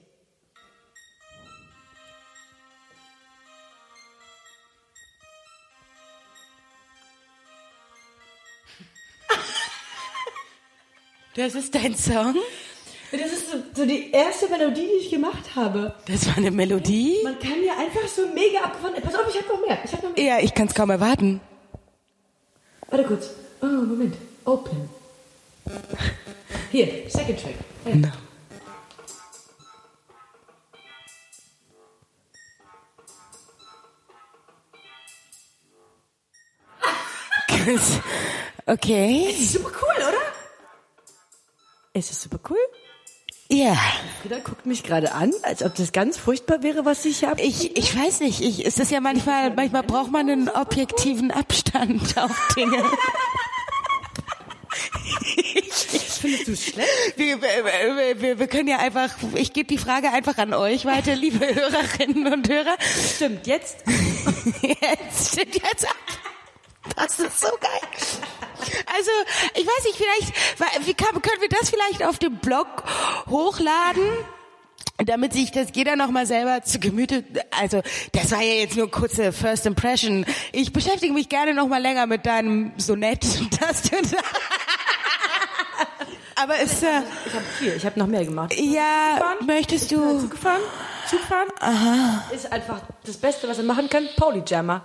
Das 11.35 11.53
ist 11.53 11.75
dein 11.75 11.95
Song? 11.95 12.35
Das 13.11 13.31
ist 13.31 13.51
so, 13.51 13.57
so 13.73 13.85
die 13.85 14.09
erste 14.11 14.47
Melodie, 14.47 14.87
die 14.87 15.05
ich 15.05 15.09
gemacht 15.11 15.53
habe. 15.53 15.93
Das 16.07 16.27
war 16.27 16.37
eine 16.37 16.49
Melodie? 16.49 17.17
Man 17.23 17.37
kann 17.39 17.61
ja 17.63 17.73
einfach 17.77 18.07
so 18.07 18.25
mega 18.27 18.59
abgefahren. 18.61 18.95
Pass 19.01 19.15
auf, 19.15 19.27
ich 19.29 19.37
hab 19.37 19.47
noch 19.49 19.59
mehr. 19.59 19.77
Ich 19.83 19.91
hab 19.91 20.01
noch 20.01 20.15
mehr. 20.15 20.25
Ja, 20.25 20.39
ich 20.39 20.53
kann 20.53 20.67
es 20.67 20.73
kaum 20.73 20.89
erwarten. 20.89 21.41
Warte 22.87 23.03
kurz. 23.03 23.31
Oh, 23.61 23.65
Moment. 23.65 24.15
Open. 24.45 24.89
Hier, 26.71 26.87
Second 27.09 27.39
Track. 27.41 27.55
Ja. 27.85 27.95
No. 27.95 28.07
Okay. 38.67 39.27
Ist 39.29 39.53
super 39.53 39.69
cool, 39.79 39.95
oder? 39.97 40.34
Ist 41.95 42.11
es 42.11 42.21
super 42.21 42.39
cool? 42.49 42.57
Ja. 43.47 43.77
Frieda 44.21 44.39
guckt 44.39 44.65
mich 44.65 44.83
gerade 44.83 45.13
an, 45.13 45.31
als 45.43 45.63
ob 45.63 45.75
das 45.75 45.93
ganz 45.93 46.17
furchtbar 46.17 46.61
wäre, 46.61 46.83
was 46.83 47.05
ich 47.05 47.23
habe. 47.23 47.41
Ich, 47.41 47.77
ich 47.77 47.97
weiß 47.97 48.19
nicht, 48.19 48.41
ich, 48.41 48.65
ist 48.65 48.79
das 48.79 48.89
ja 48.91 48.99
manchmal, 48.99 49.51
manchmal 49.51 49.83
braucht 49.83 50.11
man 50.11 50.29
einen 50.29 50.49
objektiven 50.49 51.31
Abstand 51.31 52.17
auf 52.17 52.47
Dinge. 52.57 52.83
Findest 56.19 56.47
du 56.47 56.51
es 56.51 56.65
schlecht? 56.65 57.13
Wir, 57.15 57.41
wir, 57.41 58.21
wir, 58.21 58.39
wir 58.39 58.47
können 58.47 58.67
ja 58.67 58.79
einfach, 58.79 59.11
ich 59.35 59.53
gebe 59.53 59.67
die 59.67 59.77
Frage 59.77 60.11
einfach 60.11 60.37
an 60.37 60.53
euch 60.53 60.83
weiter, 60.83 61.15
liebe 61.15 61.45
Hörerinnen 61.55 62.33
und 62.33 62.49
Hörer. 62.49 62.75
Stimmt, 63.15 63.47
jetzt. 63.47 63.77
Jetzt 64.61 65.31
stimmt 65.31 65.55
jetzt 65.55 65.87
ab. 65.87 65.95
Das 66.95 67.19
ist 67.19 67.39
so 67.39 67.47
geil. 67.61 68.44
Also, 68.95 69.11
ich 69.53 69.65
weiß 69.65 69.83
nicht, 69.85 69.97
vielleicht, 69.97 70.87
wie 70.87 70.93
kann, 70.93 71.21
können 71.21 71.41
wir 71.41 71.49
das 71.49 71.69
vielleicht 71.69 72.03
auf 72.03 72.19
dem 72.19 72.37
Blog 72.37 72.67
hochladen? 73.29 74.03
Damit 74.97 75.33
sich 75.33 75.51
das 75.51 75.67
jeder 75.73 75.97
nochmal 75.97 76.25
selber 76.25 76.63
zu 76.63 76.79
Gemüte, 76.79 77.25
also 77.59 77.81
das 78.13 78.31
war 78.31 78.41
ja 78.41 78.53
jetzt 78.61 78.77
nur 78.77 78.89
kurze 78.89 79.33
First 79.33 79.65
Impression. 79.65 80.25
Ich 80.53 80.71
beschäftige 80.71 81.11
mich 81.13 81.27
gerne 81.27 81.53
nochmal 81.53 81.81
länger 81.81 82.05
mit 82.05 82.25
deinem 82.25 82.71
Sonett, 82.77 83.23
dass 83.59 83.81
du 83.81 83.89
da 84.01 84.17
Aber 86.37 86.59
ist, 86.59 86.83
äh, 86.83 87.01
Ich 87.27 87.33
habe 87.33 87.45
viel, 87.59 87.73
ich 87.75 87.85
habe 87.85 87.99
noch 87.99 88.07
mehr 88.07 88.25
gemacht. 88.25 88.53
ja, 88.57 89.15
Zugfahren? 89.17 89.45
möchtest 89.47 89.91
du, 89.91 90.19
Zug 90.19 90.37
fahren? 90.37 90.61
Zug 91.09 91.19
fahren? 91.21 91.47
Aha. 91.59 92.23
Ist 92.33 92.51
einfach 92.51 92.81
das 93.05 93.17
Beste, 93.17 93.47
was 93.47 93.57
er 93.57 93.63
machen 93.63 93.89
kann. 93.89 94.07
Polyjammer. 94.17 94.81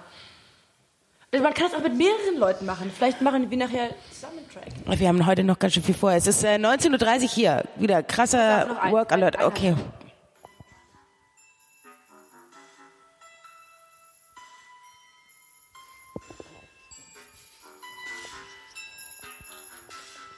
Man 1.32 1.54
kann 1.54 1.66
es 1.68 1.74
auch 1.74 1.82
mit 1.82 1.94
mehreren 1.96 2.38
Leuten 2.38 2.66
machen. 2.66 2.90
Vielleicht 2.94 3.20
machen 3.20 3.48
wir 3.48 3.56
nachher 3.56 3.90
zusammen 4.12 4.38
einen 4.38 4.50
Track. 4.86 4.98
wir 4.98 5.06
haben 5.08 5.24
heute 5.26 5.44
noch 5.44 5.60
ganz 5.60 5.74
schön 5.74 5.82
viel 5.84 5.94
vor. 5.94 6.10
Es 6.12 6.26
ist 6.26 6.42
äh, 6.42 6.56
19.30 6.56 7.22
Uhr 7.22 7.28
hier. 7.28 7.64
Wieder 7.76 8.02
krasser 8.02 8.76
Work 8.90 9.12
Alert. 9.12 9.36
ein- 9.38 9.44
Okay. 9.44 9.76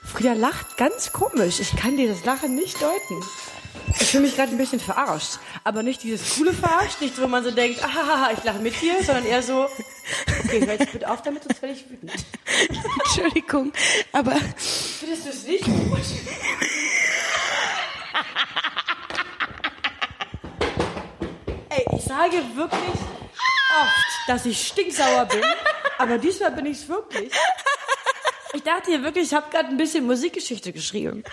Frieda 0.05 0.35
lacht 0.35 0.77
ganz 0.77 1.13
komisch. 1.13 1.61
Ich 1.61 1.75
kann 1.77 1.97
dir 1.97 2.09
das 2.09 2.25
Lachen 2.25 2.55
nicht 2.55 2.81
deuten. 2.83 3.23
Ich 4.01 4.09
fühle 4.11 4.25
mich 4.25 4.37
gerade 4.37 4.53
ein 4.53 4.59
bisschen 4.59 4.81
verarscht. 4.81 5.39
Aber 5.65 5.83
nicht 5.83 6.03
dieses 6.03 6.37
coole 6.37 6.53
Verarscht, 6.53 7.01
nicht 7.01 7.21
wo 7.21 7.27
man 7.27 7.43
so 7.45 7.51
denkt, 7.51 7.83
ah, 7.85 8.31
ich 8.37 8.43
lache 8.45 8.59
mit 8.59 8.81
dir, 8.81 9.03
sondern 9.03 9.25
eher 9.25 9.43
so, 9.43 9.67
okay, 10.57 10.67
hör 10.67 10.75
jetzt 10.75 10.93
bitte 10.93 11.11
auf 11.11 11.23
damit, 11.23 11.45
sonst 11.45 11.63
werde 11.63 11.75
ich 11.75 11.91
wütend. 11.91 12.13
Entschuldigung, 13.05 13.73
aber 14.13 14.37
Findest 14.57 15.27
du 15.27 15.31
es 15.31 15.47
nicht 15.47 15.65
gut? 15.65 16.01
sage 22.13 22.43
wirklich 22.55 23.01
oft, 23.81 24.29
dass 24.29 24.45
ich 24.45 24.67
stinksauer 24.67 25.25
bin, 25.27 25.43
aber 25.99 26.19
diesmal 26.19 26.51
bin 26.53 26.67
ich 26.67 26.79
es 26.79 26.89
wirklich. 26.89 27.33
Ich 28.55 28.63
dachte 28.63 28.91
hier 28.91 29.03
wirklich, 29.03 29.29
ich 29.29 29.35
habe 29.35 29.51
gerade 29.51 29.69
ein 29.69 29.79
bisschen 29.79 30.05
Musikgeschichte 30.05 30.73
geschrieben. 30.73 31.25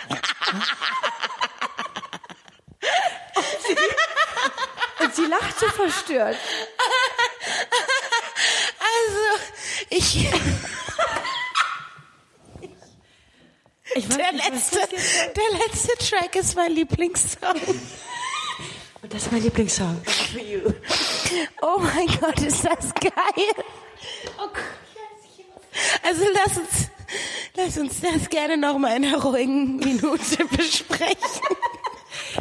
Und 3.34 3.44
sie, 3.66 5.04
und 5.04 5.14
sie 5.14 5.26
lacht 5.26 5.58
so 5.58 5.66
verstört. 5.68 6.38
Also, 8.78 9.42
ich, 9.90 10.28
Ich 13.94 14.08
weiß 14.08 14.16
der 14.16 14.26
was 14.26 14.48
letzte, 14.48 14.78
der 15.34 15.58
letzte 15.58 15.96
Track 15.98 16.36
ist 16.36 16.54
mein 16.54 16.72
Lieblingssong. 16.72 17.60
Und 19.02 19.12
das 19.12 19.22
ist 19.22 19.32
mein 19.32 19.42
Lieblingssong. 19.42 20.00
For 20.04 20.40
you. 20.40 20.72
Oh 21.60 21.78
mein 21.78 22.06
Gott, 22.20 22.40
ist 22.40 22.64
das 22.64 22.94
geil. 22.94 23.64
Oh. 24.38 24.48
Also 26.02 26.24
lass 26.32 26.56
uns, 26.56 26.90
lass 27.56 27.78
uns 27.78 28.00
das 28.00 28.28
gerne 28.28 28.56
noch 28.56 28.78
mal 28.78 28.96
in 28.96 29.04
einer 29.04 29.20
ruhigen 29.20 29.76
Minute 29.76 30.44
besprechen. 30.56 31.16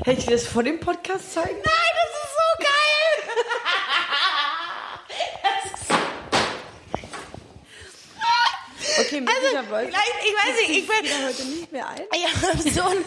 Hätte 0.06 0.20
ich 0.20 0.26
das 0.26 0.46
vor 0.46 0.62
dem 0.64 0.80
Podcast 0.80 1.34
zeigen? 1.34 1.50
Nein, 1.50 1.94
das 1.96 2.10
ist 2.24 2.36
so 2.36 2.64
geil. 2.64 3.40
Das 8.98 9.06
ist 9.06 9.09
Okay, 9.28 9.40
möglicherweise. 9.42 9.92
vielleicht, 9.92 10.02
ich 10.24 10.34
weiß 10.36 10.68
nicht, 10.68 10.80
ich 10.80 10.88
bin, 10.88 11.26
heute 11.26 11.46
nicht 11.46 11.72
mehr 11.72 11.88
ein. 11.88 12.02
ich 12.14 12.26
habe 12.26 12.70
so 12.70 12.82
ein, 12.84 13.06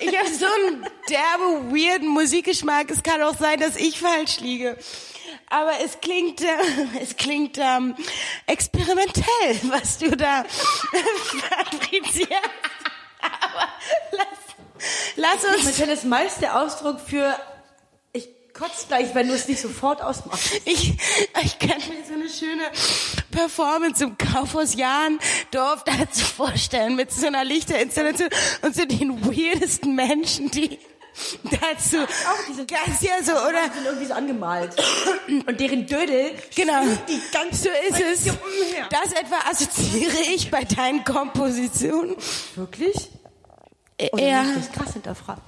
ich 0.00 0.18
habe 0.18 0.28
so 0.28 0.46
einen 0.46 0.86
derbe, 1.08 1.74
weirden 1.74 2.08
Musikgeschmack. 2.08 2.90
Es 2.90 3.02
kann 3.02 3.22
auch 3.22 3.36
sein, 3.36 3.60
dass 3.60 3.76
ich 3.76 3.98
falsch 3.98 4.40
liege. 4.40 4.76
Aber 5.48 5.72
es 5.84 6.00
klingt, 6.00 6.40
äh, 6.42 6.46
es 7.02 7.16
klingt 7.16 7.58
ähm, 7.58 7.94
experimentell, 8.46 9.24
was 9.64 9.98
du 9.98 10.16
da 10.16 10.44
fabrizierst. 10.48 12.30
Aber 13.20 13.68
lass, 14.12 14.38
lass 15.16 15.44
uns 15.44 15.68
Experimentell 15.68 15.90
ist 15.90 16.04
meist 16.04 16.40
der 16.40 16.60
Ausdruck 16.60 17.00
für 17.00 17.36
ich 18.60 18.66
kotze 18.66 18.86
gleich, 18.88 19.14
wenn 19.14 19.28
du 19.28 19.34
es 19.34 19.48
nicht 19.48 19.60
sofort 19.60 20.02
ausmachst. 20.02 20.60
Ich, 20.64 20.94
ich 21.42 21.58
kann 21.58 21.78
mir 21.88 22.04
so 22.06 22.14
eine 22.14 22.28
schöne 22.28 22.64
Performance 23.30 24.04
im 24.04 24.16
Kaufhaus 24.18 24.74
Jahndorf 24.74 25.84
dazu 25.84 26.24
vorstellen, 26.24 26.96
mit 26.96 27.10
so 27.12 27.26
einer 27.26 27.44
Lichterinstallation 27.44 28.28
und 28.62 28.74
so 28.74 28.84
den 28.84 29.24
weirdesten 29.24 29.94
Menschen, 29.94 30.50
die 30.50 30.78
dazu 31.44 31.96
diese- 32.48 32.66
ganz 32.66 33.00
ja 33.02 33.22
so, 33.22 33.32
oder? 33.32 33.68
Die 33.68 33.74
sind 33.76 33.86
irgendwie 33.86 34.06
so 34.06 34.14
angemalt. 34.14 34.76
Und 35.28 35.58
deren 35.60 35.86
Dödel 35.86 36.32
Genau. 36.54 36.82
die 37.08 37.20
ganze 37.32 37.64
So 37.64 37.68
ist 38.02 38.26
es. 38.28 38.34
Das 38.90 39.12
etwa 39.12 39.36
assoziiere 39.50 40.18
ich 40.34 40.50
bei 40.50 40.64
deinen 40.64 41.04
Kompositionen. 41.04 42.16
Wirklich? 42.56 42.94
Oder 44.12 44.22
Ja. 44.22 44.44
das 44.54 44.72
krass 44.72 44.92
hinterfragen? 44.94 45.42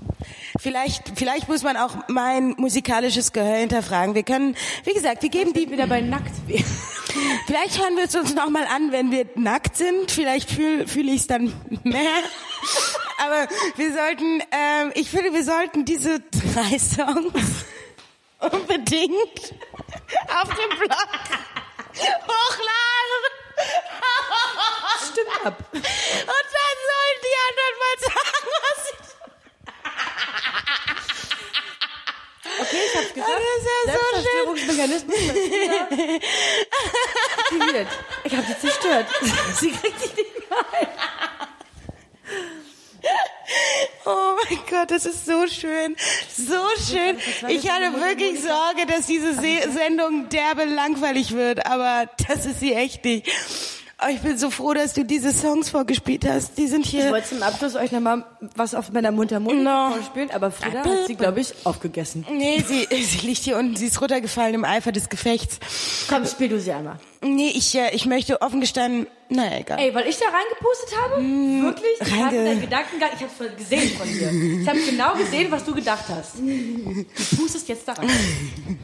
Vielleicht, 0.61 1.13
vielleicht 1.17 1.49
muss 1.49 1.63
man 1.63 1.77
auch 1.77 1.97
mein 2.09 2.51
musikalisches 2.59 3.33
Gehör 3.33 3.57
hinterfragen. 3.57 4.15
Wir 4.15 4.23
können, 4.23 4.57
wie 4.85 4.93
gesagt, 4.93 5.23
wir 5.23 5.31
geben 5.31 5.53
die 5.53 5.71
Wieder 5.71 5.87
bei 5.87 6.01
nackt. 6.01 6.33
Vielleicht 7.47 7.79
hören 7.79 7.97
wir 7.97 8.05
es 8.05 8.15
uns 8.15 8.35
noch 8.35 8.49
mal 8.49 8.65
an, 8.67 8.91
wenn 8.93 9.11
wir 9.11 9.27
nackt 9.35 9.77
sind. 9.77 10.11
Vielleicht 10.11 10.51
fühle 10.51 10.87
fühl 10.89 11.09
ich 11.11 11.23
es 11.23 11.27
dann 11.27 11.53
mehr. 11.85 12.23
Aber 13.19 13.47
wir 13.77 13.93
sollten, 13.93 14.41
ähm, 14.51 14.93
ich 14.95 15.11
finde, 15.11 15.33
wir 15.35 15.45
sollten 15.45 15.85
diese 15.85 16.21
drei 16.21 16.79
Songs 16.79 17.65
unbedingt 18.39 19.55
auf 20.41 20.49
dem 20.49 20.79
Blog 20.79 21.09
hochladen. 22.27 23.23
Stimmt 25.13 25.47
ab. 25.47 25.59
Und 25.73 25.83
dann 25.83 26.77
sollen 26.89 27.19
die 27.23 27.37
anderen 27.49 27.77
mal 27.79 27.97
sagen, 28.01 28.42
Okay, 32.73 32.81
ich 32.87 32.97
hab's 32.97 33.13
gesagt. 33.13 33.31
Das 33.31 33.43
ist 33.59 33.67
ja 33.67 33.77
so 33.85 33.99
Selbstzerstörungsmechanismus 34.15 35.17
aktiviert. 37.39 37.89
Ich 38.25 38.35
hab 38.37 38.47
sie 38.47 38.59
zerstört. 38.59 39.07
Sie 39.61 39.71
kriegt 39.73 40.01
sich 40.01 40.17
nicht 40.17 40.51
mehr 40.51 40.59
ein. 40.81 40.89
Oh 44.07 44.37
mein 44.49 44.59
Gott, 44.71 44.91
das 44.91 45.05
ist 45.05 45.27
so 45.27 45.47
schön. 45.47 45.97
So 46.35 46.67
schön. 46.89 47.19
Ich 47.49 47.71
hatte 47.71 47.93
wirklich 48.01 48.41
Sorge, 48.41 48.87
dass 48.87 49.07
diese 49.07 49.35
Se 49.35 49.71
Sendung 49.71 50.31
derbe 50.31 50.65
langweilig 50.65 51.33
wird, 51.33 51.67
aber 51.67 52.09
das 52.27 52.47
ist 52.47 52.61
sie 52.61 52.73
echt 52.73 53.05
nicht. 53.05 53.29
Oh, 54.05 54.09
ich 54.11 54.21
bin 54.21 54.37
so 54.37 54.51
froh, 54.51 54.75
dass 54.75 54.95
du 54.95 55.05
diese 55.05 55.33
Songs 55.33 55.69
vorgespielt 55.71 56.25
hast. 56.29 56.59
Die 56.59 56.67
sind 56.67 56.85
Ich 56.87 56.91
hier. 56.91 57.11
wollte 57.11 57.29
zum 57.29 57.43
Abschluss 57.43 57.77
euch 57.77 57.93
nochmal 57.93 58.25
was 58.57 58.75
auf 58.75 58.91
meiner 58.93 59.13
Mundharmonika 59.13 59.91
No. 59.91 59.95
vorspielen, 59.95 60.31
aber 60.33 60.51
Frieda 60.51 60.85
hat 60.85 61.07
sie, 61.07 61.15
glaube 61.15 61.41
ich, 61.41 61.55
aufgegessen. 61.65 62.27
Nee, 62.33 62.65
sie, 62.67 62.87
sie 63.05 63.27
liegt 63.27 63.43
hier 63.43 63.57
unten. 63.59 63.77
Sie 63.77 63.87
ist 63.87 64.01
runtergefallen 64.01 64.55
im 64.55 64.65
Eifer 64.65 64.91
des 64.93 65.09
Gefechts. 65.09 65.59
Komm, 66.09 66.27
spiel 66.27 66.49
du 66.49 66.61
sie 66.61 66.73
einmal. 66.73 66.97
Nee, 67.25 67.53
ich, 67.55 67.75
äh, 67.77 67.95
ich 67.95 68.05
möchte 68.07 68.43
offen 68.43 68.61
gestanden, 68.61 69.07
naja, 69.29 69.61
egal. 69.61 69.79
Ey, 69.79 69.95
weil 69.95 70.09
ich 70.09 70.19
da 70.19 70.27
reingepustet 70.27 70.99
habe? 71.01 71.23
Wirklich? 71.23 72.01
Ich 72.01 72.23
hatte 72.23 72.45
deinen 72.45 72.61
Gedankengang, 72.61 73.11
ich 73.15 73.23
hab's 73.23 73.35
voll 73.35 73.51
gesehen 73.51 73.97
von 73.97 74.09
dir. 74.09 74.31
Ich 74.61 74.69
habe 74.69 74.81
genau 74.81 75.15
gesehen, 75.15 75.51
was 75.51 75.65
du 75.65 75.75
gedacht 75.75 76.05
hast. 76.09 76.39
Du 76.39 77.37
pustest 77.37 77.69
jetzt 77.69 77.87
da 77.87 77.93
rein. 77.93 78.11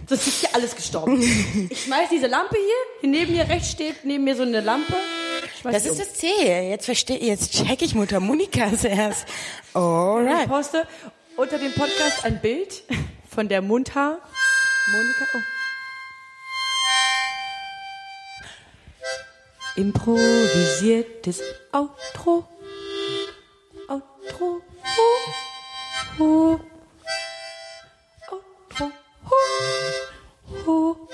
Das 0.08 0.26
ist 0.26 0.40
hier 0.40 0.54
alles 0.54 0.74
gestorben. 0.76 1.20
Ich 1.68 1.84
schmeiß 1.84 2.08
diese 2.10 2.28
Lampe 2.28 2.56
hier, 2.56 3.00
hier 3.00 3.10
neben 3.10 3.32
mir 3.32 3.48
rechts 3.48 3.72
steht 3.72 4.04
neben 4.04 4.24
mir 4.24 4.36
so 4.36 4.42
eine 4.42 4.60
Lampe. 4.60 4.94
Das 5.64 5.84
ist 5.84 5.92
um. 5.92 5.98
das 5.98 6.14
Zähe. 6.14 6.70
Jetzt 6.70 6.84
verstehe, 6.86 7.18
jetzt 7.18 7.52
check 7.52 7.82
ich 7.82 7.94
Mutter 7.94 8.20
Monikas 8.20 8.84
erst. 8.84 9.26
Ich 9.70 9.76
Alright. 9.76 10.48
poste 10.48 10.86
unter 11.36 11.58
dem 11.58 11.72
Podcast 11.72 12.24
ein 12.24 12.40
Bild 12.40 12.84
von 13.28 13.48
der 13.48 13.62
Mundhaar. 13.62 14.18
Monika. 14.92 15.24
Oh. 15.34 15.57
Improvisiertes 19.78 21.40
Outro. 21.70 22.48
Outro. 23.88 24.60
Ho. 26.18 26.18
Ho. 26.18 26.60
Outro. 28.28 28.90
Ho. 29.30 30.66
Ho. 30.66 31.08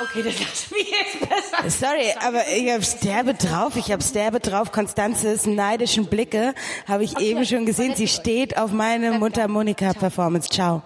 Okay, 0.00 0.22
das 0.22 0.40
lassen 0.40 0.74
wir 0.76 0.82
jetzt 0.82 1.20
besser. 1.20 1.70
Sorry, 1.70 2.14
aber 2.24 2.48
ich 2.48 2.70
hab's 2.72 3.00
derbe 3.00 3.34
drauf. 3.34 3.76
Ich 3.76 3.92
hab's 3.92 4.12
derbe 4.12 4.40
drauf. 4.40 4.72
Konstanzes 4.72 5.44
neidischen 5.44 6.06
Blicke 6.06 6.54
habe 6.86 7.04
ich 7.04 7.18
eben 7.18 7.44
schon 7.44 7.66
gesehen. 7.66 7.94
Sie 7.96 8.08
steht 8.08 8.56
auf 8.56 8.72
meine 8.72 9.12
Mutter 9.18 9.46
Monika 9.46 9.92
Performance. 9.92 10.48
Ciao. 10.48 10.82